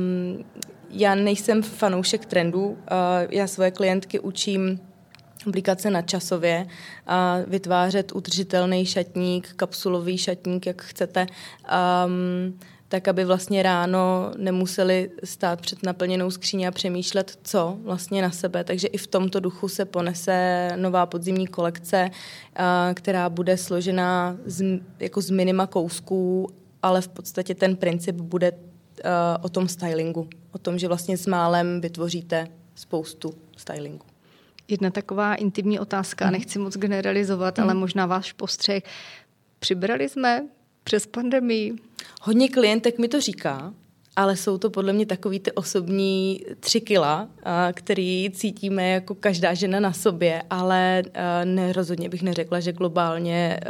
já 0.91 1.14
nejsem 1.14 1.62
fanoušek 1.62 2.27
trendů. 2.27 2.79
Já 3.31 3.47
svoje 3.47 3.71
klientky 3.71 4.21
učím 4.21 4.81
aplikace 5.49 5.91
na 5.91 6.03
časově 6.03 6.67
a 7.07 7.39
vytvářet 7.47 8.13
udržitelný 8.13 8.87
šatník, 8.87 9.53
kapsulový 9.57 10.19
šatník, 10.19 10.67
jak 10.67 10.83
chcete, 10.83 11.27
um, 12.07 12.59
tak 12.89 13.09
aby 13.09 13.25
vlastně 13.25 13.63
ráno 13.63 14.33
nemuseli 14.37 15.11
stát 15.25 15.61
před 15.61 15.83
naplněnou 15.83 16.31
skříní 16.31 16.67
a 16.67 16.71
přemýšlet, 16.71 17.39
co 17.43 17.77
vlastně 17.83 18.23
na 18.23 18.31
sebe. 18.31 18.65
Takže 18.65 18.89
i 18.89 18.99
v 18.99 19.07
tomto 19.07 19.41
duchu 19.41 19.69
se 19.69 19.85
ponese 19.85 20.69
nová 20.77 21.07
podzimní 21.07 21.47
kolekce, 21.47 22.11
která 22.95 23.29
bude 23.29 23.57
složená 23.57 24.37
z, 24.47 24.81
jako 25.01 25.21
z 25.21 25.31
minima 25.31 25.67
kousků, 25.67 26.49
ale 26.83 27.01
v 27.01 27.09
podstatě 27.09 27.55
ten 27.55 27.77
princip 27.77 28.17
bude 28.17 28.53
o 29.43 29.49
tom 29.49 29.69
stylingu, 29.69 30.29
o 30.53 30.59
tom, 30.59 30.79
že 30.79 30.89
vlastně 30.89 31.17
s 31.17 31.27
málem 31.27 31.81
vytvoříte 31.81 32.49
spoustu 32.75 33.35
stylingu. 33.57 34.18
Jedna 34.69 34.91
taková 34.91 35.35
intimní 35.35 35.81
otázka, 35.81 36.27
mm. 36.27 36.33
nechci 36.33 36.59
moc 36.59 36.77
generalizovat, 36.77 37.59
mm. 37.59 37.65
ale 37.65 37.75
možná 37.75 38.07
váš 38.07 38.33
postřeh. 38.33 38.83
Přibrali 39.59 40.09
jsme 40.09 40.47
přes 40.85 41.07
pandemii? 41.07 41.73
Hodně 42.23 42.49
klientek 42.49 42.99
mi 42.99 43.09
to 43.09 43.21
říká, 43.21 43.75
ale 44.17 44.37
jsou 44.37 44.59
to 44.59 44.71
podle 44.71 44.93
mě 44.93 45.07
takový 45.07 45.41
ty 45.41 45.53
osobní 45.53 46.45
tři 46.61 46.81
kila, 46.81 47.29
který 47.73 48.31
cítíme 48.35 48.91
jako 48.91 49.15
každá 49.15 49.55
žena 49.55 49.81
na 49.81 49.93
sobě, 49.93 50.43
ale 50.51 51.03
ne, 51.45 51.73
rozhodně 51.73 52.09
bych 52.09 52.23
neřekla, 52.23 52.61
že 52.61 52.73
globálně 52.73 53.61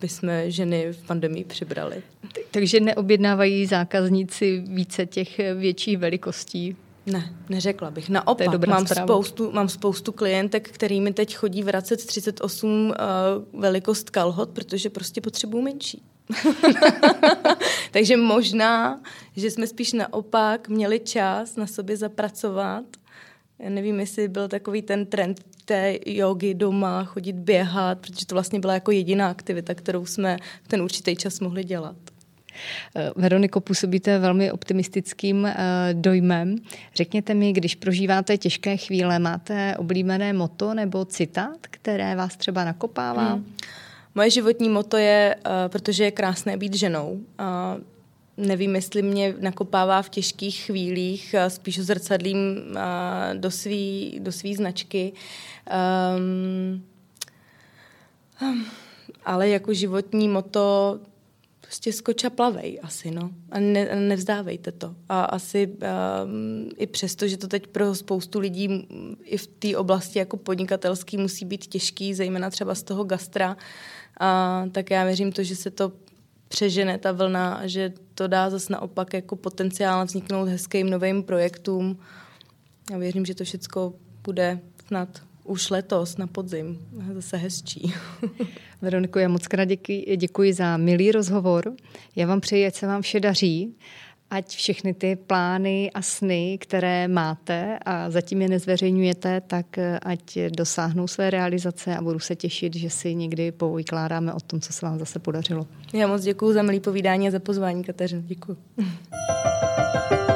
bychom 0.00 0.30
ženy 0.46 0.92
v 0.92 1.06
pandemii 1.06 1.44
přibrali. 1.44 2.02
Takže 2.50 2.80
neobjednávají 2.80 3.66
zákazníci 3.66 4.64
více 4.66 5.06
těch 5.06 5.38
větších 5.54 5.98
velikostí? 5.98 6.76
Ne, 7.06 7.34
neřekla 7.48 7.90
bych. 7.90 8.08
Naopak, 8.08 8.66
mám 8.66 8.86
spoustu, 8.86 9.52
mám 9.52 9.68
spoustu 9.68 10.12
klientek, 10.12 10.70
kterými 10.70 11.12
teď 11.12 11.36
chodí 11.36 11.62
vracet 11.62 12.06
38 12.06 12.88
uh, 12.88 13.60
velikost 13.60 14.10
kalhot, 14.10 14.50
protože 14.50 14.90
prostě 14.90 15.20
potřebují 15.20 15.64
menší. 15.64 16.02
Takže 17.90 18.16
možná, 18.16 19.00
že 19.36 19.50
jsme 19.50 19.66
spíš 19.66 19.92
naopak 19.92 20.68
měli 20.68 21.00
čas 21.00 21.56
na 21.56 21.66
sobě 21.66 21.96
zapracovat. 21.96 22.84
Já 23.58 23.70
nevím, 23.70 24.00
jestli 24.00 24.28
byl 24.28 24.48
takový 24.48 24.82
ten 24.82 25.06
trend 25.06 25.40
té 25.64 25.98
jogy 26.06 26.54
doma, 26.54 27.04
chodit 27.04 27.36
běhat, 27.36 27.98
protože 27.98 28.26
to 28.26 28.34
vlastně 28.34 28.60
byla 28.60 28.74
jako 28.74 28.90
jediná 28.90 29.30
aktivita, 29.30 29.74
kterou 29.74 30.06
jsme 30.06 30.36
v 30.62 30.68
ten 30.68 30.82
určitý 30.82 31.16
čas 31.16 31.40
mohli 31.40 31.64
dělat. 31.64 31.96
Eh, 32.96 33.10
Veroniko, 33.16 33.60
působíte 33.60 34.18
velmi 34.18 34.52
optimistickým 34.52 35.46
eh, 35.46 35.54
dojmem. 35.92 36.56
Řekněte 36.94 37.34
mi, 37.34 37.52
když 37.52 37.74
prožíváte 37.74 38.38
těžké 38.38 38.76
chvíle, 38.76 39.18
máte 39.18 39.76
oblíbené 39.78 40.32
moto 40.32 40.74
nebo 40.74 41.04
citát, 41.04 41.58
které 41.62 42.16
vás 42.16 42.36
třeba 42.36 42.64
nakopává? 42.64 43.32
Hmm. 43.32 43.54
Moje 44.14 44.30
životní 44.30 44.68
moto 44.68 44.96
je, 44.96 45.36
uh, 45.46 45.52
protože 45.68 46.04
je 46.04 46.10
krásné 46.10 46.56
být 46.56 46.74
ženou. 46.74 47.20
Nevím, 48.36 48.74
jestli 48.74 49.02
mě 49.02 49.34
nakopává 49.40 50.02
v 50.02 50.08
těžkých 50.08 50.64
chvílích, 50.64 51.34
spíš 51.48 51.78
zrcadlím 51.78 52.36
uh, 52.36 52.76
do 53.34 53.50
své 53.50 54.10
do 54.18 54.32
svý 54.32 54.54
značky. 54.54 55.12
Um, 56.16 56.84
ale 59.24 59.48
jako 59.48 59.74
životní 59.74 60.28
moto 60.28 60.98
prostě 61.60 61.92
skoča 61.92 62.30
plavej 62.30 62.80
asi, 62.82 63.10
no. 63.10 63.30
A 63.50 63.60
ne, 63.60 63.96
nevzdávejte 63.96 64.72
to. 64.72 64.94
A 65.08 65.22
asi 65.24 65.66
um, 65.66 66.70
i 66.76 66.86
přesto, 66.86 67.28
že 67.28 67.36
to 67.36 67.48
teď 67.48 67.66
pro 67.66 67.94
spoustu 67.94 68.38
lidí 68.38 68.88
i 69.24 69.36
v 69.36 69.46
té 69.46 69.76
oblasti 69.76 70.18
jako 70.18 70.36
podnikatelský 70.36 71.16
musí 71.16 71.44
být 71.44 71.66
těžký, 71.66 72.14
zejména 72.14 72.50
třeba 72.50 72.74
z 72.74 72.82
toho 72.82 73.04
gastra, 73.04 73.56
a, 74.20 74.64
tak 74.72 74.90
já 74.90 75.04
věřím 75.04 75.32
to, 75.32 75.42
že 75.42 75.56
se 75.56 75.70
to 75.70 75.92
přežene 76.48 76.98
ta 76.98 77.12
vlna 77.12 77.54
a 77.54 77.66
že 77.66 77.92
to 78.14 78.26
dá 78.26 78.50
zase 78.50 78.72
naopak 78.72 79.12
jako 79.12 79.36
potenciál 79.36 80.04
vzniknout 80.04 80.48
hezkým 80.48 80.90
novým 80.90 81.22
projektům. 81.22 81.98
Já 82.90 82.98
věřím, 82.98 83.26
že 83.26 83.34
to 83.34 83.44
všechno 83.44 83.92
bude 84.24 84.60
snad 84.86 85.29
už 85.50 85.70
letos 85.70 86.16
na 86.16 86.26
podzim. 86.26 86.78
Zase 87.14 87.36
hezčí. 87.36 87.92
Veroniko, 88.82 89.18
já 89.18 89.28
moc 89.28 89.46
krát 89.46 89.64
děkuji, 89.64 90.16
děkuji 90.16 90.52
za 90.52 90.76
milý 90.76 91.12
rozhovor. 91.12 91.72
Já 92.16 92.26
vám 92.26 92.40
přeji, 92.40 92.66
ať 92.66 92.74
se 92.74 92.86
vám 92.86 93.02
vše 93.02 93.20
daří, 93.20 93.76
ať 94.30 94.48
všechny 94.48 94.94
ty 94.94 95.16
plány 95.16 95.90
a 95.94 96.02
sny, 96.02 96.58
které 96.60 97.08
máte 97.08 97.78
a 97.86 98.10
zatím 98.10 98.42
je 98.42 98.48
nezveřejňujete, 98.48 99.40
tak 99.40 99.66
ať 100.02 100.38
dosáhnou 100.56 101.08
své 101.08 101.30
realizace 101.30 101.96
a 101.96 102.02
budu 102.02 102.18
se 102.18 102.36
těšit, 102.36 102.76
že 102.76 102.90
si 102.90 103.14
někdy 103.14 103.52
povykládáme 103.52 104.32
o 104.32 104.40
tom, 104.40 104.60
co 104.60 104.72
se 104.72 104.86
vám 104.86 104.98
zase 104.98 105.18
podařilo. 105.18 105.66
Já 105.92 106.06
moc 106.06 106.22
děkuji 106.22 106.52
za 106.52 106.62
milý 106.62 106.80
povídání 106.80 107.28
a 107.28 107.30
za 107.30 107.38
pozvání, 107.38 107.84
Kateřin. 107.84 108.22
Děkuji. 108.26 108.56